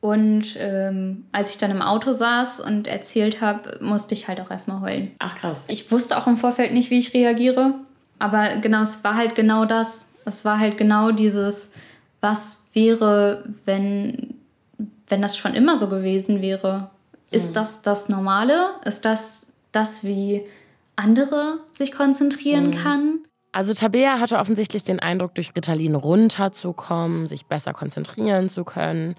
[0.03, 4.51] Und ähm, als ich dann im Auto saß und erzählt habe, musste ich halt auch
[4.51, 5.11] erstmal heulen.
[5.19, 5.67] Ach krass.
[5.69, 7.75] Ich wusste auch im Vorfeld nicht, wie ich reagiere.
[8.19, 10.11] Aber genau, es war halt genau das.
[10.25, 11.71] Es war halt genau dieses,
[12.19, 14.33] was wäre, wenn,
[15.07, 16.89] wenn das schon immer so gewesen wäre.
[17.31, 17.53] Ist mhm.
[17.53, 18.71] das das Normale?
[18.83, 20.45] Ist das das, wie
[20.97, 22.71] andere sich konzentrieren mhm.
[22.71, 23.19] kann?
[23.53, 29.15] Also Tabea hatte offensichtlich den Eindruck, durch Ritalin runterzukommen, sich besser konzentrieren zu können.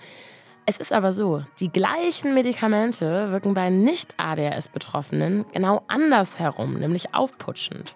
[0.66, 7.94] Es ist aber so, die gleichen Medikamente wirken bei Nicht-ADHS-Betroffenen genau andersherum, nämlich aufputschend.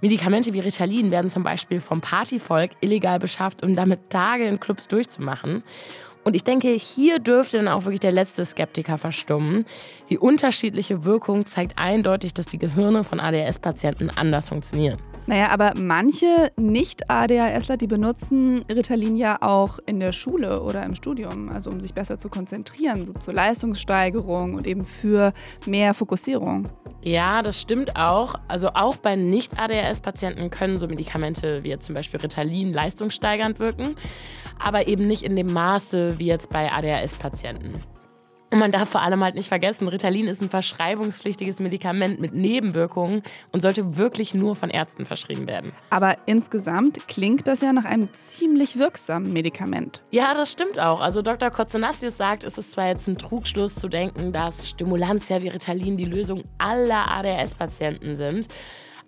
[0.00, 4.88] Medikamente wie Ritalin werden zum Beispiel vom Partyvolk illegal beschafft, um damit Tage in Clubs
[4.88, 5.62] durchzumachen.
[6.24, 9.64] Und ich denke, hier dürfte dann auch wirklich der letzte Skeptiker verstummen.
[10.08, 14.98] Die unterschiedliche Wirkung zeigt eindeutig, dass die Gehirne von ADHS-Patienten anders funktionieren.
[15.30, 21.50] Naja, aber manche Nicht-ADHSler, die benutzen Ritalin ja auch in der Schule oder im Studium,
[21.50, 25.32] also um sich besser zu konzentrieren, so zur Leistungssteigerung und eben für
[25.66, 26.68] mehr Fokussierung.
[27.02, 28.34] Ja, das stimmt auch.
[28.48, 33.94] Also auch bei Nicht-ADHS-Patienten können so Medikamente wie jetzt zum Beispiel Ritalin leistungssteigernd wirken,
[34.58, 37.74] aber eben nicht in dem Maße wie jetzt bei ADHS-Patienten.
[38.52, 43.22] Und man darf vor allem halt nicht vergessen, Ritalin ist ein verschreibungspflichtiges Medikament mit Nebenwirkungen
[43.52, 45.72] und sollte wirklich nur von Ärzten verschrieben werden.
[45.90, 50.02] Aber insgesamt klingt das ja nach einem ziemlich wirksamen Medikament.
[50.10, 51.00] Ja, das stimmt auch.
[51.00, 51.50] Also Dr.
[51.50, 56.04] Kotzonasius sagt, es ist zwar jetzt ein Trugschluss zu denken, dass Stimulantia wie Ritalin die
[56.04, 58.48] Lösung aller ADHS-Patienten sind.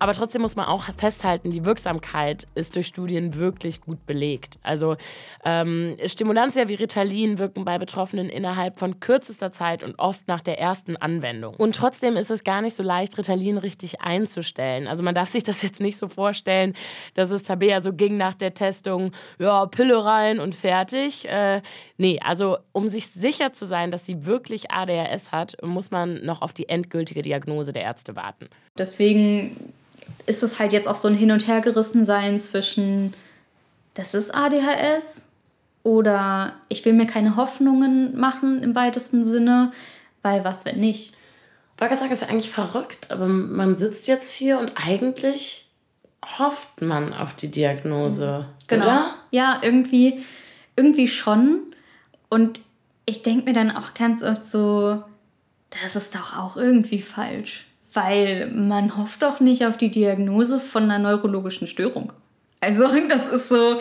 [0.02, 4.58] Aber trotzdem muss man auch festhalten, die Wirksamkeit ist durch Studien wirklich gut belegt.
[4.64, 4.96] Also
[5.44, 10.58] ähm, Stimulantia wie Ritalin wirken bei Betroffenen innerhalb von kürzester Zeit und oft nach der
[10.58, 11.54] ersten Anwendung.
[11.54, 14.88] Und trotzdem ist es gar nicht so leicht, Ritalin richtig einzustellen.
[14.88, 16.74] Also man darf sich das jetzt nicht so vorstellen,
[17.14, 21.28] dass es Tabea so ging nach der Testung, ja, Pille rein und fertig.
[21.28, 21.62] Äh,
[21.96, 26.42] nee, also um sich sicher zu sein, dass sie wirklich ADHS hat, muss man noch
[26.42, 28.48] auf die endgültige Diagnose der Ärzte warten.
[28.76, 29.72] Deswegen
[30.26, 33.14] ist es halt jetzt auch so ein Hin- und Hergerissensein zwischen,
[33.94, 35.28] das ist ADHS
[35.82, 39.72] oder ich will mir keine Hoffnungen machen im weitesten Sinne,
[40.22, 41.14] weil was, wenn nicht?
[41.78, 45.68] Wollte sagen, ist eigentlich verrückt, aber man sitzt jetzt hier und eigentlich
[46.38, 48.84] hofft man auf die Diagnose, genau.
[48.84, 49.14] oder?
[49.30, 50.22] Ja, irgendwie,
[50.76, 51.74] irgendwie schon.
[52.28, 52.60] Und
[53.06, 55.02] ich denke mir dann auch ganz oft so,
[55.82, 57.66] das ist doch auch irgendwie falsch.
[57.92, 62.12] Weil man hofft doch nicht auf die Diagnose von einer neurologischen Störung.
[62.60, 63.80] Also das ist so,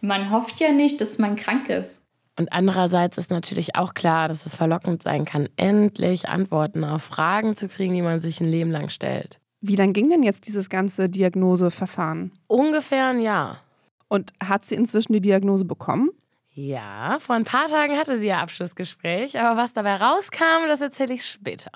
[0.00, 2.02] man hofft ja nicht, dass man krank ist.
[2.36, 7.54] Und andererseits ist natürlich auch klar, dass es verlockend sein kann, endlich Antworten auf Fragen
[7.54, 9.38] zu kriegen, die man sich ein Leben lang stellt.
[9.60, 12.32] Wie lang ging denn jetzt dieses ganze Diagnoseverfahren?
[12.48, 13.60] Ungefähr ein Jahr.
[14.08, 16.10] Und hat sie inzwischen die Diagnose bekommen?
[16.50, 21.14] Ja, vor ein paar Tagen hatte sie ihr Abschlussgespräch, aber was dabei rauskam, das erzähle
[21.14, 21.70] ich später.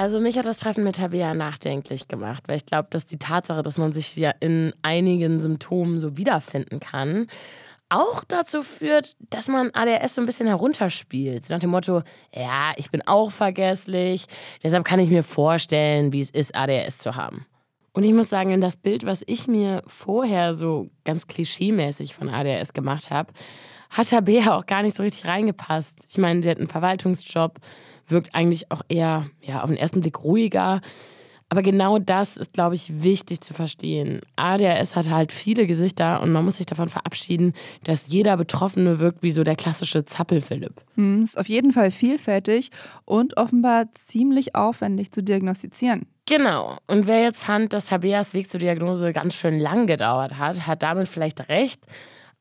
[0.00, 3.62] Also mich hat das Treffen mit Tabea nachdenklich gemacht, weil ich glaube, dass die Tatsache,
[3.62, 7.26] dass man sich ja in einigen Symptomen so wiederfinden kann,
[7.90, 11.44] auch dazu führt, dass man ADHS so ein bisschen herunterspielt.
[11.44, 12.00] So nach dem Motto,
[12.34, 14.24] ja, ich bin auch vergesslich,
[14.62, 17.44] deshalb kann ich mir vorstellen, wie es ist, ADHS zu haben.
[17.92, 22.30] Und ich muss sagen, in das Bild, was ich mir vorher so ganz klischeemäßig von
[22.30, 23.34] ADHS gemacht habe,
[23.90, 26.06] hat Tabea auch gar nicht so richtig reingepasst.
[26.10, 27.58] Ich meine, sie hat einen Verwaltungsjob,
[28.10, 30.80] wirkt eigentlich auch eher ja, auf den ersten Blick ruhiger.
[31.52, 34.20] Aber genau das ist, glaube ich, wichtig zu verstehen.
[34.36, 39.24] ADHS hat halt viele Gesichter und man muss sich davon verabschieden, dass jeder Betroffene wirkt
[39.24, 40.80] wie so der klassische Zappel-Philipp.
[40.94, 42.70] Hm, ist auf jeden Fall vielfältig
[43.04, 46.06] und offenbar ziemlich aufwendig zu diagnostizieren.
[46.26, 46.78] Genau.
[46.86, 50.84] Und wer jetzt fand, dass Tabeas Weg zur Diagnose ganz schön lang gedauert hat, hat
[50.84, 51.80] damit vielleicht recht.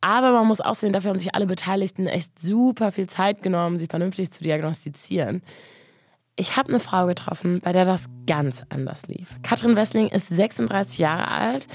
[0.02, 3.78] Aber man muss auch sehen, dafür haben sich alle Beteiligten echt super viel Zeit genommen,
[3.78, 5.42] sie vernünftig zu diagnostizieren.
[6.38, 9.36] Ich habe eine Frau getroffen, bei der das ganz anders lief.
[9.44, 11.68] Katrin Wessling ist 36 Jahre alt.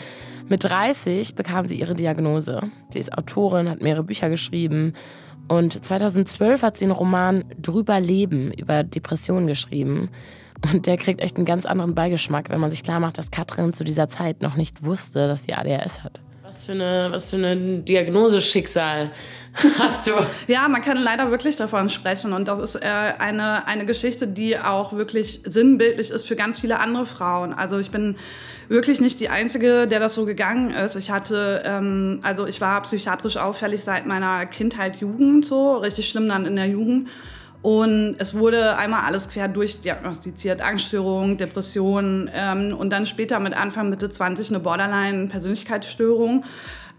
[0.48, 2.62] Mit 30 bekam sie ihre Diagnose.
[2.88, 4.94] Sie ist Autorin, hat mehrere Bücher geschrieben
[5.48, 10.08] und 2012 hat sie einen Roman Drüber Leben über Depressionen geschrieben.
[10.72, 13.74] Und der kriegt echt einen ganz anderen Beigeschmack, wenn man sich klar macht, dass Katrin
[13.74, 16.23] zu dieser Zeit noch nicht wusste, dass sie ADHS hat.
[16.54, 19.10] Was für eine, was für ein Diagnoseschicksal
[19.78, 20.12] hast du.
[20.46, 22.32] ja, man kann leider wirklich davon sprechen.
[22.32, 22.88] Und das ist äh,
[23.18, 27.52] eine, eine Geschichte, die auch wirklich sinnbildlich ist für ganz viele andere Frauen.
[27.54, 28.14] Also ich bin
[28.68, 30.94] wirklich nicht die Einzige, der das so gegangen ist.
[30.94, 36.28] Ich hatte, ähm, also ich war psychiatrisch auffällig seit meiner Kindheit, Jugend so, richtig schlimm
[36.28, 37.08] dann in der Jugend.
[37.64, 43.88] Und es wurde einmal alles quer durchdiagnostiziert, Angststörung, Depression ähm, und dann später mit Anfang,
[43.88, 46.44] Mitte 20 eine Borderline-Persönlichkeitsstörung.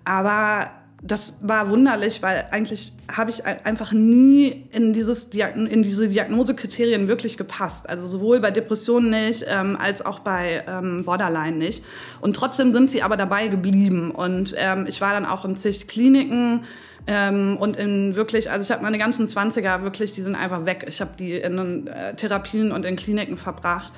[0.05, 0.71] Aber
[1.03, 7.37] das war wunderlich, weil eigentlich habe ich einfach nie in, dieses in diese Diagnosekriterien wirklich
[7.37, 7.87] gepasst.
[7.87, 11.83] Also sowohl bei Depressionen nicht, ähm, als auch bei ähm, Borderline nicht.
[12.21, 14.09] Und trotzdem sind sie aber dabei geblieben.
[14.09, 16.63] Und ähm, ich war dann auch in zig Kliniken,
[17.07, 20.85] ähm, und in wirklich, also ich habe meine ganzen 20er wirklich, die sind einfach weg.
[20.87, 23.93] Ich habe die in äh, Therapien und in Kliniken verbracht.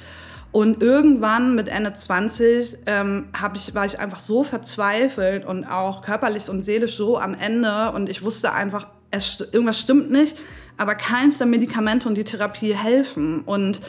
[0.51, 6.49] Und irgendwann mit Ende 20 ähm, ich, war ich einfach so verzweifelt und auch körperlich
[6.49, 7.91] und seelisch so am Ende.
[7.91, 10.37] Und ich wusste einfach, es, irgendwas stimmt nicht,
[10.77, 13.41] aber keins der Medikamente und die Therapie helfen.
[13.41, 13.81] Und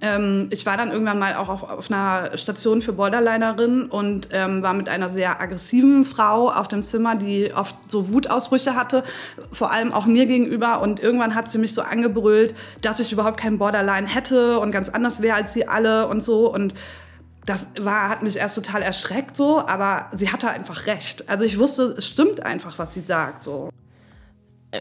[0.00, 4.62] ähm, ich war dann irgendwann mal auch auf, auf einer Station für Borderlinerin und ähm,
[4.62, 9.02] war mit einer sehr aggressiven Frau auf dem Zimmer, die oft so Wutausbrüche hatte,
[9.50, 10.80] vor allem auch mir gegenüber.
[10.80, 14.88] Und irgendwann hat sie mich so angebrüllt, dass ich überhaupt kein Borderline hätte und ganz
[14.88, 16.52] anders wäre als sie alle und so.
[16.52, 16.74] Und
[17.44, 21.28] das war, hat mich erst total erschreckt so, aber sie hatte einfach recht.
[21.28, 23.70] Also ich wusste, es stimmt einfach, was sie sagt so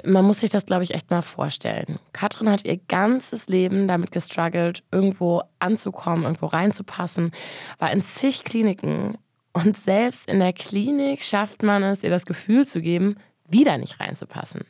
[0.03, 1.99] man muss sich das, glaube ich, echt mal vorstellen.
[2.13, 7.31] Katrin hat ihr ganzes Leben damit gestruggelt, irgendwo anzukommen, irgendwo reinzupassen,
[7.79, 9.17] war in zig Kliniken.
[9.53, 13.15] Und selbst in der Klinik schafft man es, ihr das Gefühl zu geben,
[13.49, 14.61] wieder nicht reinzupassen,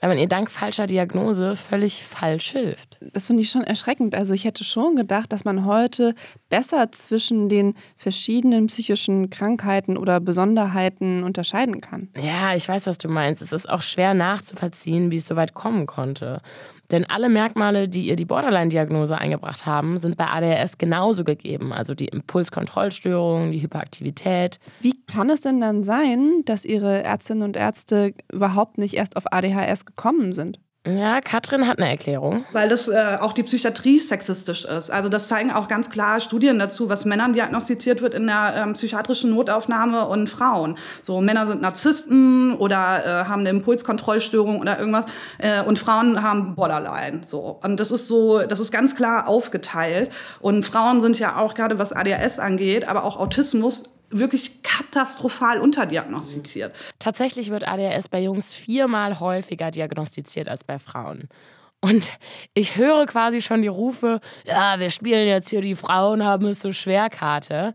[0.00, 2.98] weil man ihr dank falscher Diagnose völlig falsch hilft.
[3.12, 4.14] Das finde ich schon erschreckend.
[4.14, 6.14] Also ich hätte schon gedacht, dass man heute
[6.48, 12.08] besser zwischen den verschiedenen psychischen Krankheiten oder Besonderheiten unterscheiden kann.
[12.16, 13.42] Ja, ich weiß, was du meinst.
[13.42, 16.40] Es ist auch schwer nachzuvollziehen, wie es so weit kommen konnte.
[16.92, 21.72] Denn alle Merkmale, die ihr die Borderline-Diagnose eingebracht haben, sind bei ADHS genauso gegeben.
[21.72, 24.58] Also die Impulskontrollstörung, die Hyperaktivität.
[24.80, 29.24] Wie kann es denn dann sein, dass Ihre Ärztinnen und Ärzte überhaupt nicht erst auf
[29.32, 30.60] ADHS gekommen sind?
[30.84, 32.44] Ja, Katrin hat eine Erklärung.
[32.50, 34.90] Weil das äh, auch die Psychiatrie sexistisch ist.
[34.90, 38.72] Also das zeigen auch ganz klar Studien dazu, was Männern diagnostiziert wird in der ähm,
[38.72, 40.76] psychiatrischen Notaufnahme und Frauen.
[41.02, 45.04] So Männer sind Narzissten oder äh, haben eine Impulskontrollstörung oder irgendwas
[45.38, 47.20] äh, und Frauen haben Borderline.
[47.26, 50.10] So und das ist so, das ist ganz klar aufgeteilt.
[50.40, 56.74] Und Frauen sind ja auch gerade was ADHS angeht, aber auch Autismus wirklich katastrophal unterdiagnostiziert.
[56.98, 61.28] Tatsächlich wird ADHS bei Jungs viermal häufiger diagnostiziert als bei Frauen.
[61.80, 62.12] Und
[62.54, 66.60] ich höre quasi schon die Rufe, ja, wir spielen jetzt hier die Frauen haben es
[66.60, 67.74] so schwer Karte.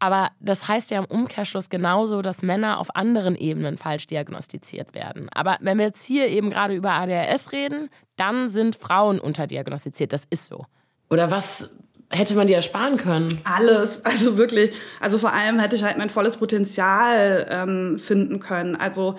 [0.00, 5.28] Aber das heißt ja im Umkehrschluss genauso, dass Männer auf anderen Ebenen falsch diagnostiziert werden.
[5.32, 10.12] Aber wenn wir jetzt hier eben gerade über ADHS reden, dann sind Frauen unterdiagnostiziert.
[10.12, 10.66] Das ist so.
[11.10, 11.70] Oder was
[12.10, 13.40] hätte man dir ersparen können?
[13.44, 14.72] Alles, also wirklich.
[15.00, 18.76] Also vor allem hätte ich halt mein volles Potenzial ähm, finden können.
[18.76, 19.16] Also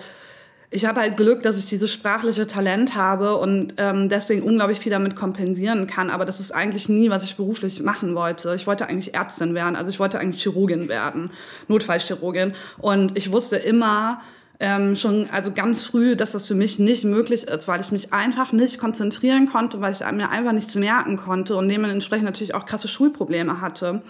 [0.72, 4.92] ich habe halt Glück, dass ich dieses sprachliche Talent habe und ähm, deswegen unglaublich viel
[4.92, 6.10] damit kompensieren kann.
[6.10, 8.54] Aber das ist eigentlich nie, was ich beruflich machen wollte.
[8.54, 11.30] Ich wollte eigentlich Ärztin werden, also ich wollte eigentlich Chirurgin werden,
[11.66, 12.54] Notfallchirurgin.
[12.78, 14.20] Und ich wusste immer,
[14.60, 18.12] ähm, schon also ganz früh, dass das für mich nicht möglich ist, weil ich mich
[18.12, 22.66] einfach nicht konzentrieren konnte, weil ich mir einfach nichts merken konnte und dementsprechend natürlich auch
[22.66, 24.02] krasse Schulprobleme hatte.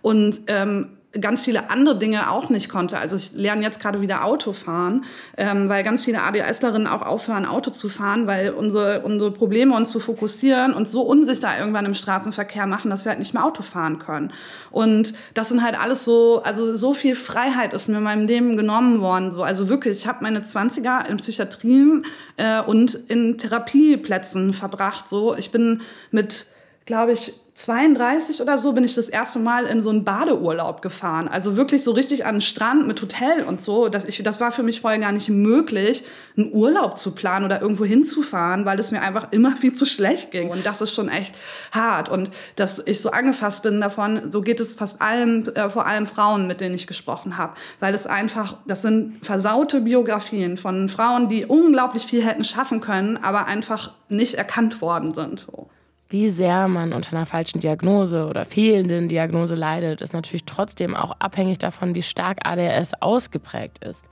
[0.00, 2.98] Und ähm, ganz viele andere Dinge auch nicht konnte.
[2.98, 5.04] Also ich lerne jetzt gerade wieder Auto fahren,
[5.38, 9.90] ähm, weil ganz viele ADHSlerinnen auch aufhören, Auto zu fahren, weil unsere, unsere Probleme uns
[9.90, 13.62] zu fokussieren und so unsicher irgendwann im Straßenverkehr machen, dass wir halt nicht mehr Auto
[13.62, 14.32] fahren können.
[14.70, 18.56] Und das sind halt alles so, also so viel Freiheit ist mir in meinem Leben
[18.58, 19.32] genommen worden.
[19.32, 19.42] So.
[19.42, 22.04] Also wirklich, ich habe meine 20er in Psychiatrien
[22.36, 25.08] äh, und in Therapieplätzen verbracht.
[25.08, 25.34] So.
[25.36, 25.80] Ich bin
[26.10, 26.46] mit,
[26.88, 31.28] glaube ich, 32 oder so bin ich das erste Mal in so einen Badeurlaub gefahren.
[31.28, 33.90] Also wirklich so richtig an den Strand mit Hotel und so.
[33.90, 36.04] Das, ich, das war für mich vorher gar nicht möglich,
[36.38, 40.30] einen Urlaub zu planen oder irgendwo hinzufahren, weil es mir einfach immer viel zu schlecht
[40.30, 40.48] ging.
[40.48, 41.34] Und das ist schon echt
[41.70, 42.08] hart.
[42.08, 46.06] Und dass ich so angefasst bin davon, so geht es fast allen, äh, vor allem
[46.06, 47.52] Frauen, mit denen ich gesprochen habe.
[47.80, 53.18] Weil es einfach, das sind versaute Biografien von Frauen, die unglaublich viel hätten schaffen können,
[53.18, 55.40] aber einfach nicht erkannt worden sind.
[55.40, 55.68] So.
[56.10, 61.12] Wie sehr man unter einer falschen Diagnose oder fehlenden Diagnose leidet, ist natürlich trotzdem auch
[61.18, 64.06] abhängig davon, wie stark ADHS ausgeprägt ist.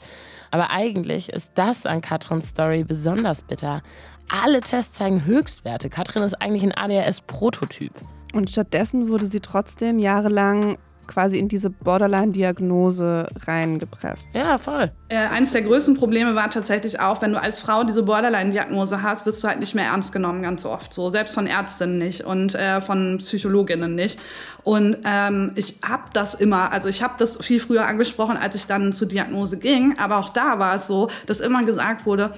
[0.50, 3.82] Aber eigentlich ist das an Katrins Story besonders bitter.
[4.28, 5.88] Alle Tests zeigen Höchstwerte.
[5.88, 7.94] Katrin ist eigentlich ein ADHS-Prototyp.
[8.34, 10.76] Und stattdessen wurde sie trotzdem jahrelang
[11.06, 14.28] quasi in diese Borderline-Diagnose reingepresst.
[14.34, 14.90] Ja, voll.
[15.08, 19.26] Äh, eines der größten Probleme war tatsächlich auch, wenn du als Frau diese Borderline-Diagnose hast,
[19.26, 21.10] wirst du halt nicht mehr ernst genommen, ganz oft so.
[21.10, 24.18] Selbst von Ärztinnen nicht und äh, von Psychologinnen nicht.
[24.62, 28.66] Und ähm, ich habe das immer, also ich habe das viel früher angesprochen, als ich
[28.66, 29.96] dann zur Diagnose ging.
[29.98, 32.32] Aber auch da war es so, dass immer gesagt wurde,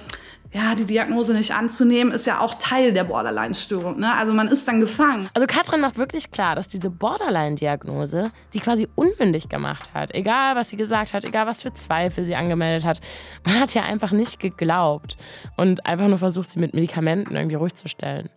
[0.51, 3.99] ja, die Diagnose nicht anzunehmen, ist ja auch Teil der Borderline-Störung.
[3.99, 4.11] Ne?
[4.13, 5.29] Also man ist dann gefangen.
[5.33, 10.13] Also Katrin macht wirklich klar, dass diese Borderline-Diagnose sie quasi unmündig gemacht hat.
[10.13, 12.99] Egal, was sie gesagt hat, egal, was für Zweifel sie angemeldet hat.
[13.45, 15.17] Man hat ja einfach nicht geglaubt
[15.55, 18.29] und einfach nur versucht, sie mit Medikamenten irgendwie ruhig zu stellen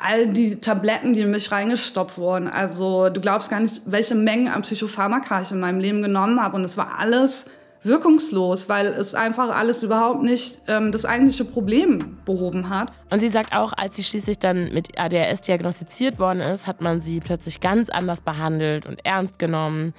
[0.00, 2.48] all die Tabletten, die in mich reingestopft wurden.
[2.48, 6.56] Also du glaubst gar nicht, welche Mengen an Psychopharmaka ich in meinem Leben genommen habe.
[6.56, 7.46] Und es war alles
[7.88, 12.92] wirkungslos, weil es einfach alles überhaupt nicht ähm, das eigentliche Problem behoben hat.
[13.10, 17.00] Und sie sagt auch, als sie schließlich dann mit ADHS diagnostiziert worden ist, hat man
[17.00, 19.94] sie plötzlich ganz anders behandelt und ernst genommen.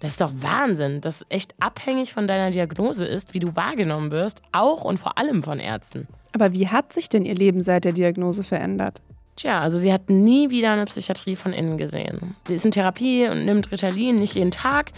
[0.00, 4.42] Das ist doch Wahnsinn, dass echt abhängig von deiner Diagnose ist, wie du wahrgenommen wirst,
[4.52, 6.08] auch und vor allem von Ärzten.
[6.32, 9.00] Aber wie hat sich denn ihr Leben seit der Diagnose verändert?
[9.36, 12.36] Tja, also sie hat nie wieder eine Psychiatrie von innen gesehen.
[12.46, 14.92] Sie ist in Therapie und nimmt Ritalin nicht jeden Tag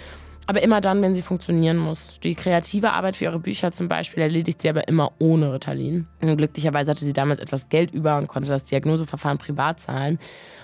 [0.47, 2.21] aber immer dann, wenn sie funktionieren muss.
[2.21, 6.07] Die kreative Arbeit für ihre Bücher zum Beispiel erledigt sie aber immer ohne Ritalin.
[6.21, 10.19] Und glücklicherweise hatte sie damals etwas Geld über und konnte das Diagnoseverfahren privat zahlen.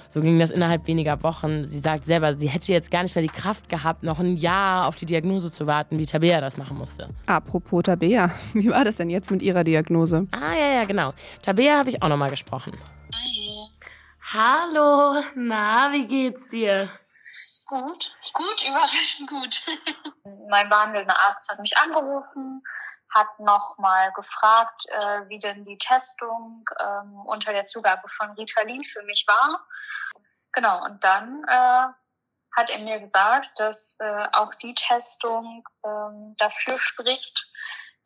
[0.09, 1.65] So ging das innerhalb weniger Wochen.
[1.65, 4.87] Sie sagt selber, sie hätte jetzt gar nicht mehr die Kraft gehabt, noch ein Jahr
[4.87, 7.09] auf die Diagnose zu warten, wie Tabea das machen musste.
[7.25, 10.27] Apropos Tabea, wie war das denn jetzt mit ihrer Diagnose?
[10.31, 11.15] Ah, ja, ja, genau.
[11.41, 12.73] Tabea habe ich auch nochmal gesprochen.
[13.15, 13.63] Hi.
[14.35, 16.91] Hallo, na, wie geht's dir?
[17.73, 19.63] Gut, gut, überraschend gut.
[20.51, 22.63] mein behandelnder Arzt hat mich angerufen,
[23.09, 29.03] hat nochmal gefragt, äh, wie denn die Testung ähm, unter der Zugabe von Ritalin für
[29.05, 29.67] mich war.
[30.53, 31.87] Genau, und dann äh,
[32.55, 37.51] hat er mir gesagt, dass äh, auch die Testung ähm, dafür spricht,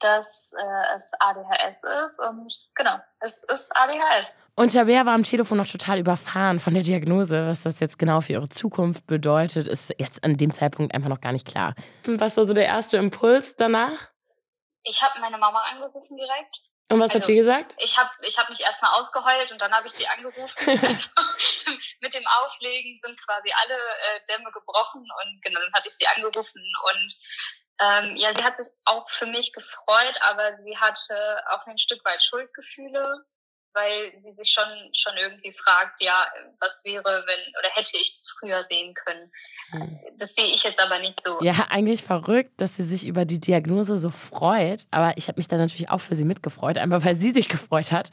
[0.01, 2.19] dass äh, es ADHS ist.
[2.21, 4.37] Und genau, es ist ADHS.
[4.55, 7.47] Und Tabea war am Telefon noch total überfahren von der Diagnose.
[7.47, 11.21] Was das jetzt genau für ihre Zukunft bedeutet, ist jetzt an dem Zeitpunkt einfach noch
[11.21, 11.75] gar nicht klar.
[12.07, 14.11] Was war so der erste Impuls danach?
[14.83, 16.57] Ich habe meine Mama angerufen direkt
[16.89, 17.75] Und was Also, hat sie gesagt?
[17.79, 20.49] Ich habe ich hab mich erstmal ausgeheult und dann habe ich sie angerufen.
[20.89, 21.11] also,
[22.01, 26.07] mit dem Auflegen sind quasi alle äh, Dämme gebrochen und genau, dann hatte ich sie
[26.07, 27.17] angerufen und
[27.81, 32.05] ähm, ja, sie hat sich auch für mich gefreut, aber sie hatte auch ein Stück
[32.05, 33.25] weit Schuldgefühle,
[33.77, 34.65] weil sie sich schon
[34.95, 36.27] schon irgendwie fragt, ja,
[36.61, 39.31] was wäre, wenn oder hätte ich das früher sehen können.
[40.19, 41.39] Das sehe ich jetzt aber nicht so.
[41.43, 44.87] Ja, eigentlich verrückt, dass sie sich über die Diagnose so freut.
[44.91, 47.93] Aber ich habe mich dann natürlich auch für sie mitgefreut, einfach weil sie sich gefreut
[47.93, 48.11] hat.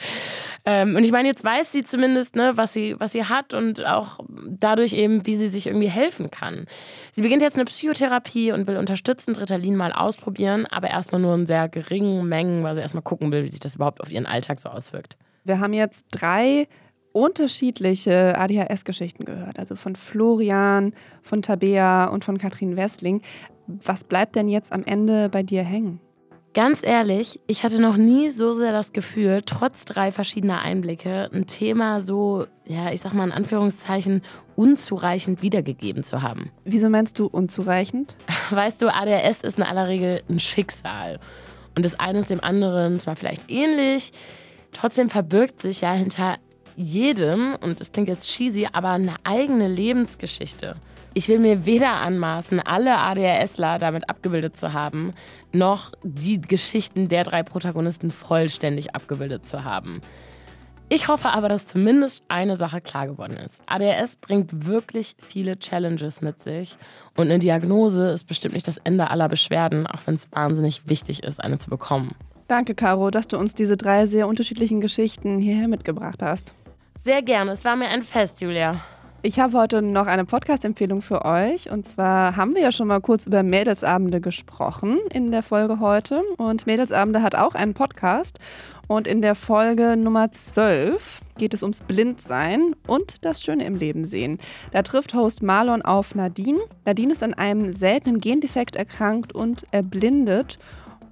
[0.65, 3.85] Ähm, und ich meine, jetzt weiß sie zumindest, ne, was, sie, was sie hat und
[3.85, 6.67] auch dadurch eben, wie sie sich irgendwie helfen kann.
[7.11, 11.45] Sie beginnt jetzt eine Psychotherapie und will unterstützend Ritalin mal ausprobieren, aber erstmal nur in
[11.45, 14.59] sehr geringen Mengen, weil sie erstmal gucken will, wie sich das überhaupt auf ihren Alltag
[14.59, 15.15] so auswirkt.
[15.43, 16.67] Wir haben jetzt drei
[17.11, 19.59] unterschiedliche ADHS-Geschichten gehört.
[19.59, 23.21] Also von Florian, von Tabea und von Katrin Westling.
[23.67, 25.99] Was bleibt denn jetzt am Ende bei dir hängen?
[26.53, 31.47] Ganz ehrlich, ich hatte noch nie so sehr das Gefühl, trotz drei verschiedener Einblicke, ein
[31.47, 34.21] Thema so, ja, ich sag mal in Anführungszeichen,
[34.55, 36.51] unzureichend wiedergegeben zu haben.
[36.63, 38.15] Wieso meinst du unzureichend?
[38.51, 41.19] Weißt du, ADHS ist in aller Regel ein Schicksal.
[41.75, 44.11] Und das eine ist dem anderen zwar vielleicht ähnlich,
[44.73, 46.37] trotzdem verbirgt sich ja hinter
[46.75, 50.75] jedem, und das klingt jetzt cheesy, aber eine eigene Lebensgeschichte.
[51.15, 55.11] Ich will mir weder anmaßen, alle ADHSler damit abgebildet zu haben,
[55.51, 60.01] noch die Geschichten der drei Protagonisten vollständig abgebildet zu haben.
[60.89, 63.61] Ich hoffe aber, dass zumindest eine Sache klar geworden ist.
[63.67, 66.77] ADHS bringt wirklich viele Challenges mit sich
[67.15, 71.23] und eine Diagnose ist bestimmt nicht das Ende aller Beschwerden, auch wenn es wahnsinnig wichtig
[71.23, 72.15] ist, eine zu bekommen.
[72.53, 76.53] Danke, Caro, dass du uns diese drei sehr unterschiedlichen Geschichten hierher mitgebracht hast.
[76.95, 78.79] Sehr gerne, es war mir ein Fest, Julia.
[79.23, 81.71] Ich habe heute noch eine Podcast-Empfehlung für euch.
[81.71, 86.21] Und zwar haben wir ja schon mal kurz über Mädelsabende gesprochen in der Folge heute.
[86.37, 88.37] Und Mädelsabende hat auch einen Podcast.
[88.85, 94.05] Und in der Folge Nummer 12 geht es ums Blindsein und das Schöne im Leben
[94.05, 94.37] sehen.
[94.71, 96.59] Da trifft Host Marlon auf Nadine.
[96.85, 100.59] Nadine ist an einem seltenen Gendefekt erkrankt und erblindet.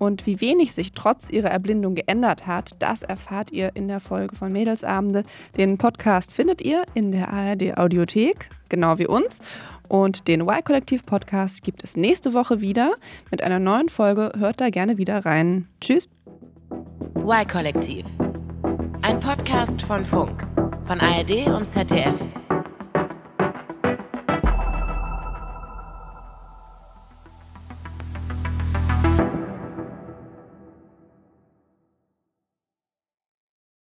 [0.01, 4.35] Und wie wenig sich trotz ihrer Erblindung geändert hat, das erfahrt ihr in der Folge
[4.35, 5.21] von Mädelsabende.
[5.57, 9.41] Den Podcast findet ihr in der ARD Audiothek, genau wie uns.
[9.87, 12.95] Und den Y-Kollektiv-Podcast gibt es nächste Woche wieder
[13.29, 14.31] mit einer neuen Folge.
[14.39, 15.67] Hört da gerne wieder rein.
[15.81, 16.09] Tschüss.
[17.17, 18.07] Y-Kollektiv.
[19.03, 20.47] Ein Podcast von Funk,
[20.87, 22.15] von ARD und ZDF.